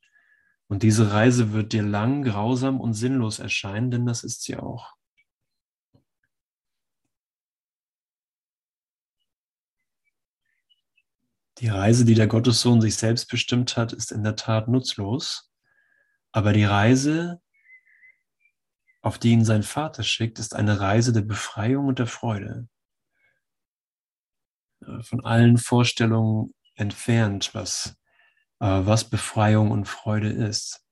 [0.67, 4.98] Und diese Reise wird dir lang, grausam und sinnlos erscheinen, denn das ist sie auch.
[11.59, 15.51] Die Reise, die der Gottessohn sich selbst bestimmt hat, ist in der Tat nutzlos.
[16.31, 17.41] Aber die Reise,
[19.01, 22.69] auf die ihn sein Vater schickt, ist eine Reise der Befreiung und der Freude.
[24.85, 27.97] Äh, von allen Vorstellungen entfernt, was,
[28.59, 30.85] äh, was Befreiung und Freude ist.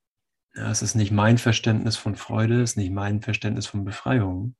[0.53, 4.55] Es ist nicht mein Verständnis von Freude, es ist nicht mein Verständnis von Befreiung.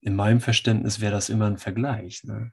[0.00, 2.24] In meinem Verständnis wäre das immer ein Vergleich.
[2.24, 2.52] Ne?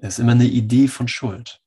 [0.00, 1.60] Es ist immer eine Idee von Schuld.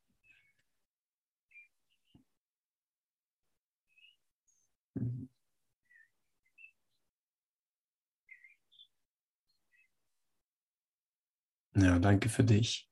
[11.76, 12.88] Ja, danke für dich.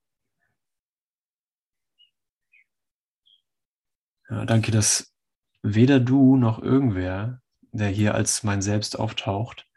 [4.29, 5.13] Ja, danke, dass
[5.61, 9.67] weder du noch irgendwer, der hier als mein Selbst auftaucht,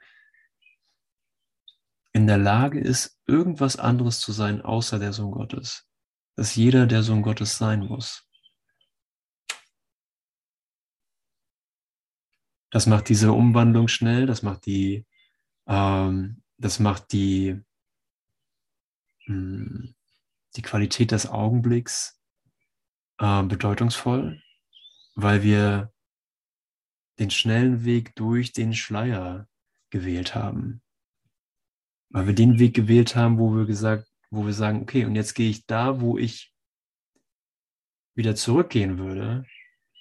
[2.13, 5.89] in der Lage ist, irgendwas anderes zu sein, außer der Sohn Gottes.
[6.37, 8.29] Dass jeder der Sohn Gottes sein muss.
[12.71, 15.07] Das macht diese Umwandlung schnell, das macht die,
[15.67, 17.61] ähm, das macht die,
[19.27, 19.95] mh, hm,
[20.57, 22.21] die Qualität des Augenblicks
[23.19, 24.43] äh, bedeutungsvoll,
[25.15, 25.93] weil wir
[27.19, 29.49] den schnellen Weg durch den Schleier
[29.91, 30.82] gewählt haben.
[32.13, 35.35] Weil wir den Weg gewählt haben, wo wir gesagt, wo wir sagen, okay, und jetzt
[35.35, 36.55] gehe ich da, wo ich
[38.15, 39.47] wieder zurückgehen würde,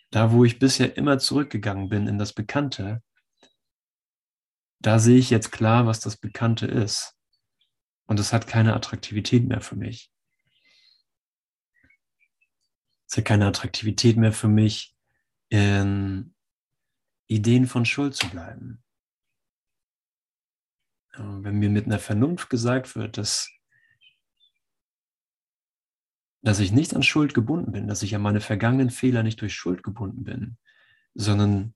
[0.09, 3.01] da, wo ich bisher immer zurückgegangen bin in das Bekannte,
[4.79, 7.15] da sehe ich jetzt klar, was das Bekannte ist.
[8.07, 10.11] Und es hat keine Attraktivität mehr für mich.
[13.07, 14.95] Es hat keine Attraktivität mehr für mich,
[15.49, 16.33] in
[17.27, 18.83] Ideen von Schuld zu bleiben.
[21.13, 23.51] Wenn mir mit einer Vernunft gesagt wird, dass,
[26.41, 29.53] dass ich nicht an Schuld gebunden bin, dass ich an meine vergangenen Fehler nicht durch
[29.53, 30.57] Schuld gebunden bin,
[31.13, 31.73] sondern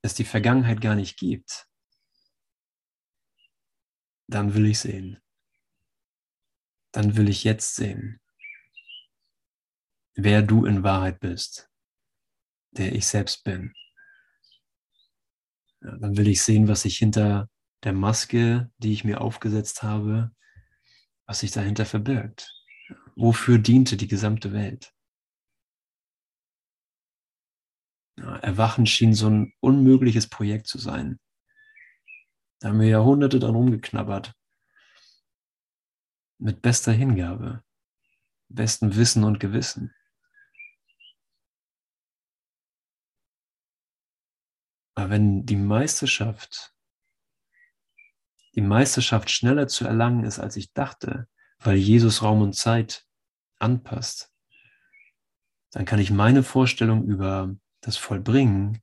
[0.00, 1.68] es die Vergangenheit gar nicht gibt,
[4.26, 5.20] dann will ich sehen.
[6.92, 8.22] Dann will ich jetzt sehen
[10.14, 11.70] wer du in Wahrheit bist,
[12.72, 13.72] der ich selbst bin.
[15.80, 17.48] Ja, dann will ich sehen, was sich hinter
[17.84, 20.30] der Maske, die ich mir aufgesetzt habe,
[21.26, 22.52] was sich dahinter verbirgt.
[23.16, 24.94] Wofür diente die gesamte Welt?
[28.16, 31.18] Erwachen schien so ein unmögliches Projekt zu sein.
[32.60, 34.34] Da haben wir Jahrhunderte dran rumgeknabbert.
[36.38, 37.64] Mit bester Hingabe,
[38.48, 39.94] bestem Wissen und Gewissen.
[44.94, 46.72] Aber wenn die Meisterschaft,
[48.54, 51.28] die Meisterschaft schneller zu erlangen ist, als ich dachte,
[51.58, 53.06] weil Jesus Raum und Zeit
[53.58, 54.32] anpasst,
[55.70, 58.82] dann kann ich meine Vorstellung über das Vollbringen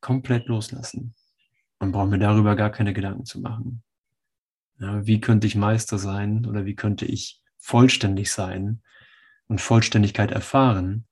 [0.00, 1.14] komplett loslassen
[1.78, 3.82] und brauche mir darüber gar keine Gedanken zu machen.
[4.78, 8.82] Ja, wie könnte ich Meister sein oder wie könnte ich vollständig sein
[9.46, 11.06] und Vollständigkeit erfahren,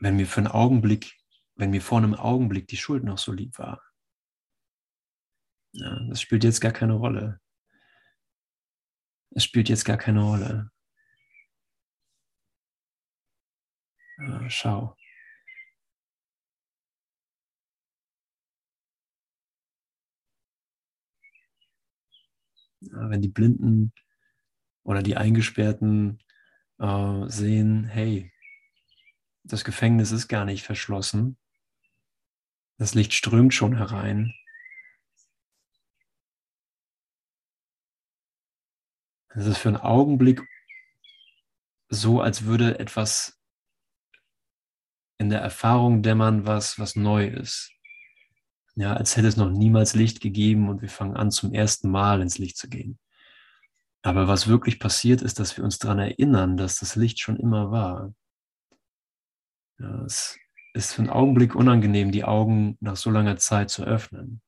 [0.00, 1.19] wenn mir für einen Augenblick,
[1.60, 3.82] wenn mir vor einem Augenblick die Schuld noch so lieb war.
[5.72, 7.40] Ja, das spielt jetzt gar keine Rolle.
[9.30, 10.70] Es spielt jetzt gar keine Rolle.
[14.18, 14.96] Ja, schau.
[22.80, 23.92] Ja, wenn die Blinden
[24.84, 26.18] oder die Eingesperrten
[26.78, 28.32] äh, sehen, hey,
[29.44, 31.36] das Gefängnis ist gar nicht verschlossen.
[32.80, 34.32] Das Licht strömt schon herein.
[39.28, 40.40] Es ist für einen Augenblick
[41.90, 43.38] so, als würde etwas
[45.18, 47.70] in der Erfahrung dämmern, was, was neu ist.
[48.76, 52.22] Ja, als hätte es noch niemals Licht gegeben und wir fangen an, zum ersten Mal
[52.22, 52.98] ins Licht zu gehen.
[54.00, 57.70] Aber was wirklich passiert, ist, dass wir uns daran erinnern, dass das Licht schon immer
[57.70, 58.14] war.
[59.78, 60.39] Ja, es
[60.72, 64.40] ist für einen Augenblick unangenehm, die Augen nach so langer Zeit zu öffnen.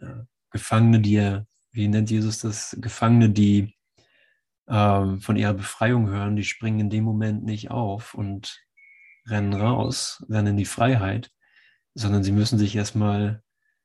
[0.00, 1.40] Ja, Gefangene, die,
[1.72, 2.76] wie nennt Jesus das?
[2.80, 3.76] Gefangene, die
[4.68, 8.62] ähm, von ihrer Befreiung hören, die springen in dem Moment nicht auf und
[9.26, 11.30] rennen raus, rennen in die Freiheit,
[11.94, 13.42] sondern sie müssen sich erstmal,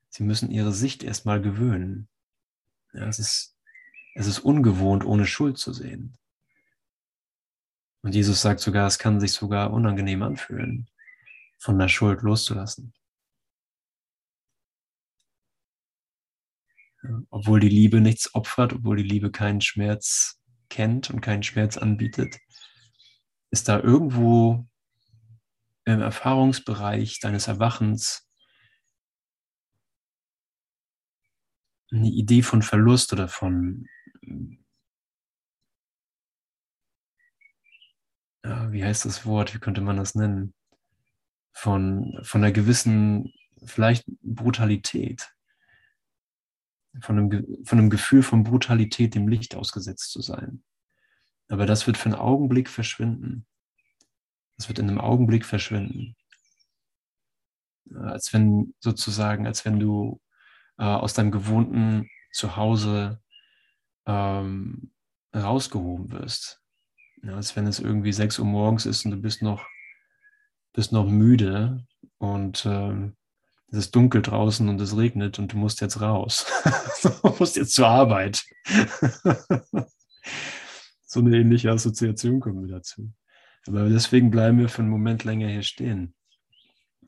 [0.10, 2.10] sie müssen ihre Sicht erstmal gewöhnen.
[2.94, 3.56] Ja, es, ist,
[4.16, 6.18] es ist ungewohnt, ohne Schuld zu sehen.
[8.08, 10.90] Und Jesus sagt sogar, es kann sich sogar unangenehm anfühlen,
[11.60, 12.94] von der Schuld loszulassen.
[17.30, 22.38] Obwohl die Liebe nichts opfert, obwohl die Liebe keinen Schmerz kennt und keinen Schmerz anbietet,
[23.52, 24.66] ist da irgendwo
[25.84, 28.26] im Erfahrungsbereich deines Erwachens
[31.92, 33.86] eine Idee von Verlust oder von
[38.72, 40.54] wie heißt das Wort, wie könnte man das nennen?
[41.54, 43.34] Von, von einer gewissen,
[43.66, 45.34] vielleicht Brutalität.
[47.02, 50.64] Von einem, von einem Gefühl von Brutalität dem Licht ausgesetzt zu sein.
[51.48, 53.46] Aber das wird für einen Augenblick verschwinden.
[54.58, 56.16] Das wird in einem Augenblick verschwinden.
[57.94, 60.20] als wenn sozusagen, als wenn du
[60.78, 63.22] äh, aus deinem gewohnten Zuhause
[64.06, 64.92] ähm,
[65.34, 66.62] rausgehoben wirst.
[67.26, 69.66] Als wenn es irgendwie 6 Uhr morgens ist und du bist noch,
[70.74, 71.86] bist noch müde
[72.18, 73.16] und ähm,
[73.70, 76.46] es ist dunkel draußen und es regnet und du musst jetzt raus.
[77.04, 78.46] du musst jetzt zur Arbeit.
[81.06, 83.12] so eine ähnliche Assoziation kommt mir dazu.
[83.68, 86.16] Aber deswegen bleiben wir für einen Moment länger hier stehen,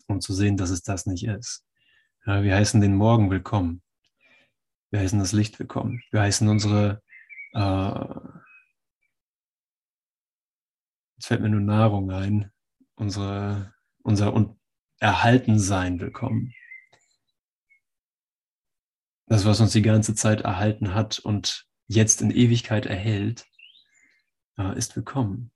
[0.07, 1.63] um zu sehen, dass es das nicht ist.
[2.25, 3.81] Ja, wir heißen den Morgen willkommen.
[4.91, 6.01] Wir heißen das Licht willkommen.
[6.11, 7.01] Wir heißen unsere,
[7.53, 8.05] äh,
[11.19, 12.49] jetzt fällt mir nur Nahrung ein,
[12.95, 14.55] unsere, unser
[15.01, 16.53] Erhaltensein willkommen.
[19.25, 23.45] Das, was uns die ganze Zeit erhalten hat und jetzt in Ewigkeit erhält,
[24.57, 25.51] äh, ist willkommen.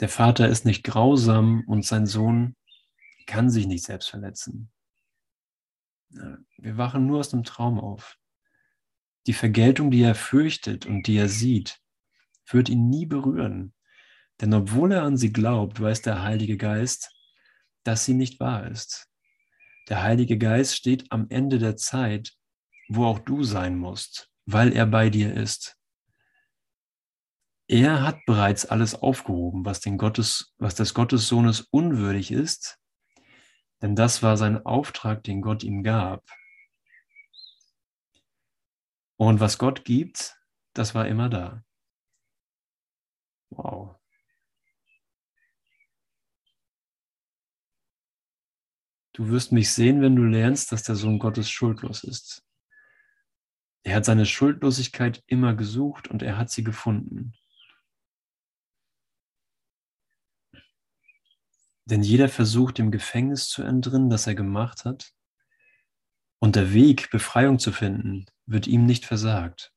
[0.00, 2.56] Der Vater ist nicht grausam und sein Sohn
[3.26, 4.72] kann sich nicht selbst verletzen.
[6.08, 8.19] Wir wachen nur aus dem Traum auf.
[9.26, 11.80] Die Vergeltung, die er fürchtet und die er sieht,
[12.48, 13.74] wird ihn nie berühren.
[14.40, 17.12] Denn obwohl er an sie glaubt, weiß der Heilige Geist,
[17.84, 19.08] dass sie nicht wahr ist.
[19.88, 22.34] Der Heilige Geist steht am Ende der Zeit,
[22.88, 25.76] wo auch du sein musst, weil er bei dir ist.
[27.68, 32.78] Er hat bereits alles aufgehoben, was, den Gottes, was des Gottessohnes unwürdig ist,
[33.80, 36.24] denn das war sein Auftrag, den Gott ihm gab.
[39.20, 40.40] Und was Gott gibt,
[40.72, 41.62] das war immer da.
[43.50, 44.00] Wow.
[49.12, 52.46] Du wirst mich sehen, wenn du lernst, dass der Sohn Gottes schuldlos ist.
[53.82, 57.34] Er hat seine Schuldlosigkeit immer gesucht und er hat sie gefunden.
[61.84, 65.12] Denn jeder Versuch, dem Gefängnis zu entrinnen, das er gemacht hat,
[66.38, 69.72] und der Weg, Befreiung zu finden, wird ihm nicht versagt.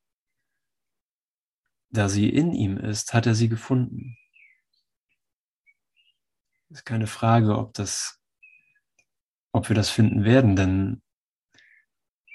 [1.91, 4.17] Da sie in ihm ist, hat er sie gefunden.
[6.69, 8.19] Es ist keine Frage, ob, das,
[9.51, 11.03] ob wir das finden werden, denn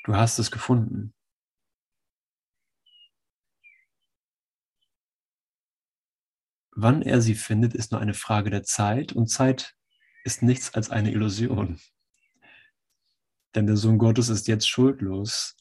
[0.05, 1.13] du hast es gefunden.
[6.71, 9.77] Wann er sie findet, ist nur eine Frage der Zeit und Zeit
[10.23, 11.81] ist nichts als eine Illusion.
[13.57, 15.58] Denn der Sohn Gottes ist jetzt schuldlos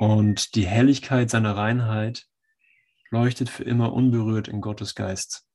[0.00, 2.26] und die Helligkeit seiner Reinheit
[3.10, 5.46] leuchtet für immer unberührt in Gottes Geist.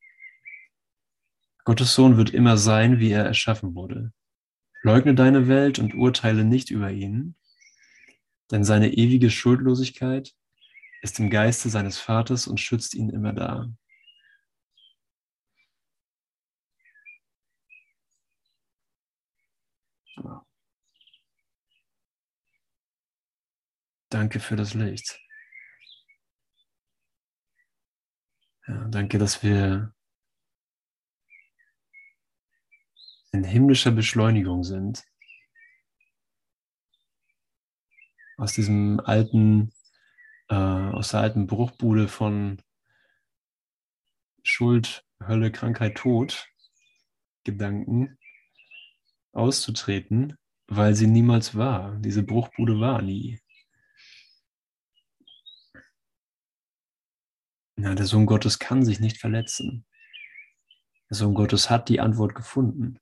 [1.64, 4.14] Gottes Sohn wird immer sein, wie er erschaffen wurde.
[4.84, 7.36] Leugne deine Welt und urteile nicht über ihn,
[8.52, 10.36] denn seine ewige Schuldlosigkeit
[11.02, 13.68] ist im Geiste seines Vaters und schützt ihn immer da.
[24.16, 25.20] Danke für das Licht.
[28.66, 29.94] Ja, danke, dass wir
[33.34, 35.04] in himmlischer Beschleunigung sind.
[38.38, 39.74] Aus diesem alten,
[40.48, 42.62] äh, aus der alten Bruchbude von
[44.44, 46.48] Schuld, Hölle, Krankheit, Tod,
[47.44, 48.18] Gedanken
[49.34, 50.38] auszutreten,
[50.68, 51.98] weil sie niemals war.
[51.98, 53.42] Diese Bruchbude war nie.
[57.78, 59.86] Ja, der Sohn Gottes kann sich nicht verletzen.
[61.10, 63.00] Der Sohn Gottes hat die Antwort gefunden.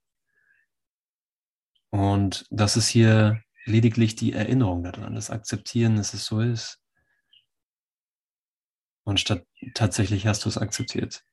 [1.92, 6.80] Und das ist hier lediglich die Erinnerung daran, das Akzeptieren, dass es so ist.
[9.04, 9.46] Und statt
[9.76, 11.24] tatsächlich hast du es akzeptiert.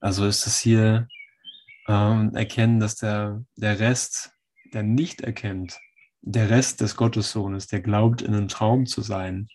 [0.00, 1.06] Also ist es hier
[1.86, 4.32] ähm, erkennen, dass der, der Rest,
[4.72, 5.78] der nicht erkennt,
[6.22, 9.48] der Rest des Gottessohnes, der glaubt, in einem Traum zu sein,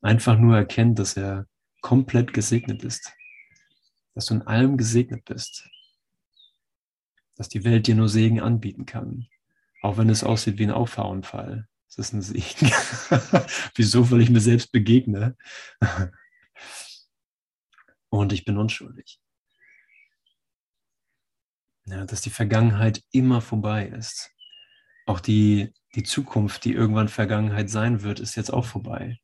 [0.00, 1.46] einfach nur erkennt, dass er
[1.82, 3.12] komplett gesegnet ist.
[4.14, 5.68] Dass du in allem gesegnet bist.
[7.36, 9.28] Dass die Welt dir nur Segen anbieten kann.
[9.82, 11.68] Auch wenn es aussieht wie ein Auffahrunfall.
[11.88, 12.70] Es ist ein Segen.
[13.74, 14.10] Wieso?
[14.10, 15.36] Weil ich mir selbst begegne.
[18.08, 19.20] Und ich bin unschuldig.
[21.86, 24.33] Ja, dass die Vergangenheit immer vorbei ist
[25.06, 29.20] auch die, die Zukunft, die irgendwann Vergangenheit sein wird, ist jetzt auch vorbei.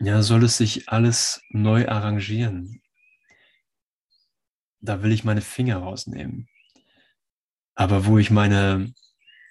[0.00, 2.82] Ja, soll es sich alles neu arrangieren?
[4.80, 6.48] Da will ich meine Finger rausnehmen.
[7.74, 8.92] Aber wo ich meine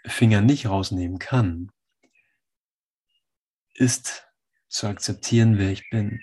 [0.05, 1.71] Finger nicht rausnehmen kann,
[3.73, 4.27] ist
[4.69, 6.21] zu akzeptieren, wer ich bin.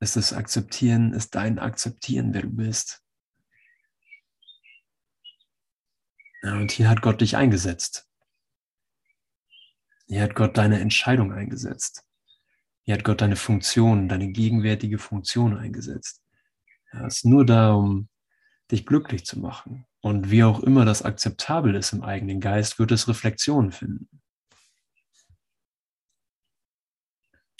[0.00, 3.02] Ist das Akzeptieren, ist dein Akzeptieren, wer du bist.
[6.22, 8.08] Ja, und hier hat Gott dich eingesetzt.
[10.08, 12.04] Hier hat Gott deine Entscheidung eingesetzt.
[12.82, 16.22] Hier hat Gott deine Funktion, deine gegenwärtige Funktion eingesetzt.
[16.92, 18.08] Es ist nur da, um
[18.70, 19.86] dich glücklich zu machen.
[20.00, 24.20] Und wie auch immer das akzeptabel ist im eigenen Geist, wird es Reflexionen finden.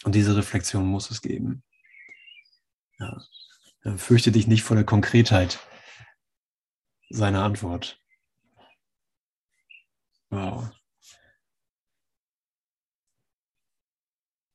[0.04, 1.62] Und diese Reflexion muss es geben.
[2.98, 3.22] Ja,
[3.96, 5.58] fürchte dich nicht vor der Konkretheit
[7.10, 7.99] seiner Antwort.
[10.30, 10.70] Wow.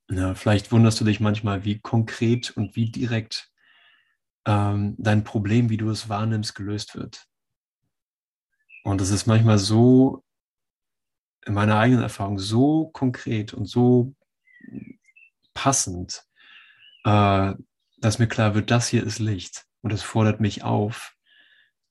[0.10, 3.52] Ja, vielleicht wunderst du dich manchmal, wie konkret und wie direkt
[4.46, 7.28] ähm, dein Problem, wie du es wahrnimmst, gelöst wird.
[8.84, 10.24] Und es ist manchmal so,
[11.46, 14.14] in meiner eigenen Erfahrung, so konkret und so
[15.54, 16.24] passend,
[17.06, 17.54] äh,
[17.98, 19.66] dass mir klar wird, das hier ist Licht.
[19.82, 21.16] Und es fordert mich auf,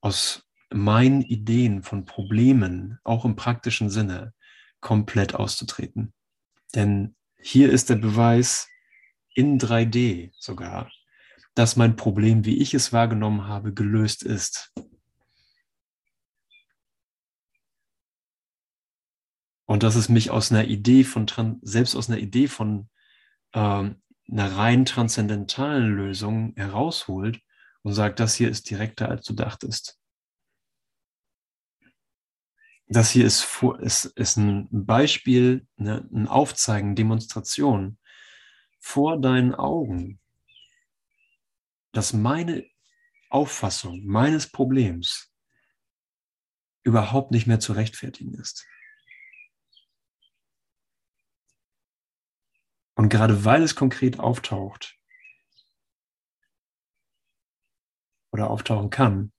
[0.00, 0.44] aus
[0.74, 4.34] meinen Ideen von Problemen, auch im praktischen Sinne,
[4.80, 6.12] komplett auszutreten.
[6.74, 8.68] Denn hier ist der Beweis
[9.34, 10.90] in 3D sogar,
[11.54, 14.72] dass mein Problem, wie ich es wahrgenommen habe, gelöst ist.
[19.66, 21.26] Und dass es mich aus einer Idee von,
[21.62, 22.90] selbst aus einer Idee von
[23.54, 27.40] ähm, einer rein transzendentalen Lösung herausholt
[27.82, 29.98] und sagt, das hier ist direkter, als du dachtest.
[32.86, 37.98] Das hier ist, ist, ist ein Beispiel, ne, ein Aufzeigen, Demonstration
[38.78, 40.20] vor deinen Augen,
[41.92, 42.66] dass meine
[43.30, 45.32] Auffassung meines Problems
[46.82, 48.66] überhaupt nicht mehr zu rechtfertigen ist.
[52.94, 54.98] Und gerade weil es konkret auftaucht
[58.30, 59.32] oder auftauchen kann,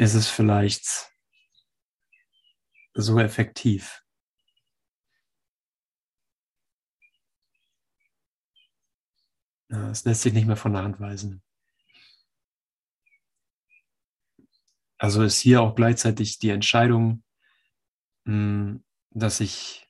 [0.00, 1.12] ist es vielleicht
[2.94, 4.02] so effektiv.
[9.68, 11.42] Es lässt sich nicht mehr von der Hand weisen.
[14.96, 17.22] Also ist hier auch gleichzeitig die Entscheidung,
[18.24, 19.86] hm, dass ich,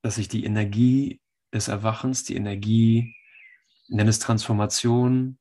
[0.00, 1.20] dass ich die Energie
[1.52, 3.14] des Erwachens, die Energie,
[3.88, 5.38] nenne es Transformation,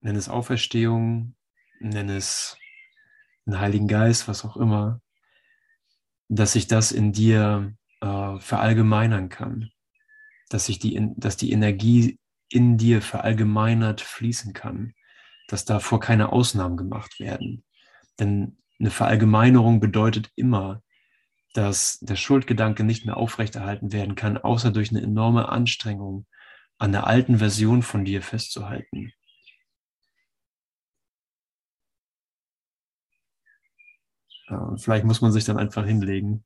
[0.00, 1.34] nenne es Auferstehung,
[1.80, 2.56] nenne es
[3.46, 5.00] den Heiligen Geist, was auch immer,
[6.28, 9.70] dass ich das in dir äh, verallgemeinern kann,
[10.50, 12.18] dass ich die, dass die Energie
[12.50, 14.94] in dir verallgemeinert fließen kann,
[15.48, 17.64] dass davor keine Ausnahmen gemacht werden.
[18.18, 20.82] Denn eine Verallgemeinerung bedeutet immer,
[21.54, 26.26] dass der Schuldgedanke nicht mehr aufrechterhalten werden kann, außer durch eine enorme Anstrengung
[26.78, 29.12] an der alten Version von dir festzuhalten.
[34.76, 36.44] Vielleicht muss man sich dann einfach hinlegen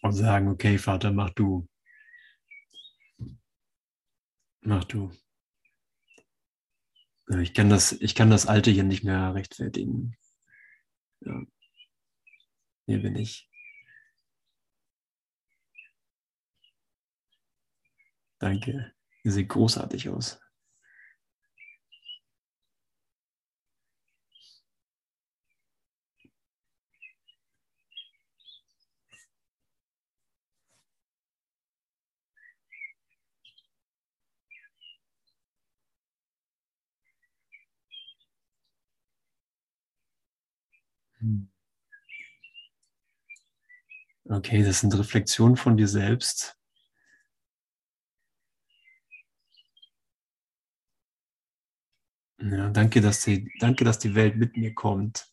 [0.00, 1.68] und sagen, okay, Vater, mach du.
[4.60, 5.10] Mach du.
[7.40, 10.16] Ich kann das, ich kann das Alte hier nicht mehr rechtfertigen.
[11.20, 11.42] Ja.
[12.86, 13.48] Hier bin ich.
[18.38, 18.92] Danke.
[19.22, 20.40] Ihr seht großartig aus.
[44.28, 46.56] Okay, das sind Reflexionen von dir selbst.
[52.40, 55.28] Ja, danke, dass die, danke, dass die Welt mit mir kommt,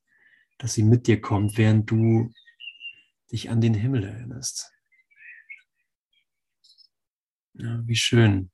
[0.59, 2.31] dass sie mit dir kommt, während du
[3.31, 4.71] dich an den Himmel erinnerst.
[7.53, 8.49] Ja, wie schön.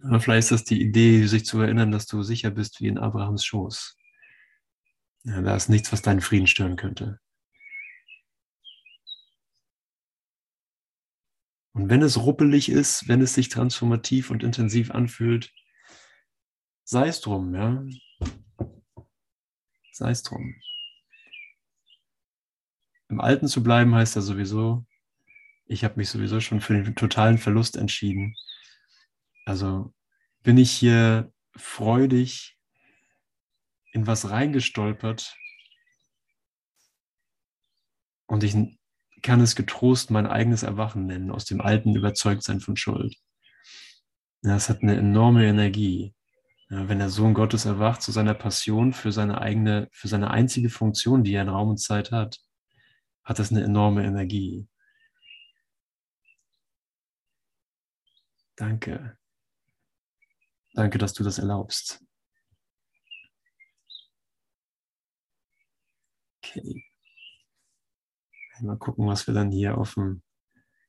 [0.00, 3.44] Vielleicht ist das die Idee, sich zu erinnern, dass du sicher bist wie in Abrahams
[3.44, 3.96] Schoß.
[5.24, 7.20] Ja, da ist nichts, was deinen Frieden stören könnte.
[11.72, 15.52] Und wenn es ruppelig ist, wenn es sich transformativ und intensiv anfühlt,
[16.84, 17.84] sei es drum, ja.
[19.92, 20.54] Sei es drum.
[23.08, 24.86] Im Alten zu bleiben heißt ja sowieso,
[25.66, 28.34] ich habe mich sowieso schon für den totalen Verlust entschieden
[29.50, 29.92] Also
[30.44, 32.56] bin ich hier freudig
[33.90, 35.36] in was reingestolpert
[38.26, 38.54] und ich
[39.22, 43.16] kann es getrost mein eigenes Erwachen nennen, aus dem alten Überzeugtsein von Schuld.
[44.42, 46.14] Das hat eine enorme Energie.
[46.68, 51.24] Wenn der Sohn Gottes erwacht zu seiner Passion für seine eigene, für seine einzige Funktion,
[51.24, 52.38] die er in Raum und Zeit hat,
[53.24, 54.68] hat das eine enorme Energie.
[58.54, 59.19] Danke.
[60.80, 62.02] Danke, dass du das erlaubst.
[66.38, 66.86] Okay.
[68.62, 70.22] Mal gucken, was wir dann hier auf dem,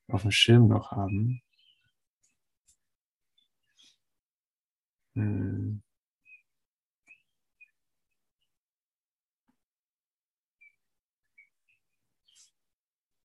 [0.07, 1.41] auf dem Schirm noch haben.
[5.15, 5.83] Hm.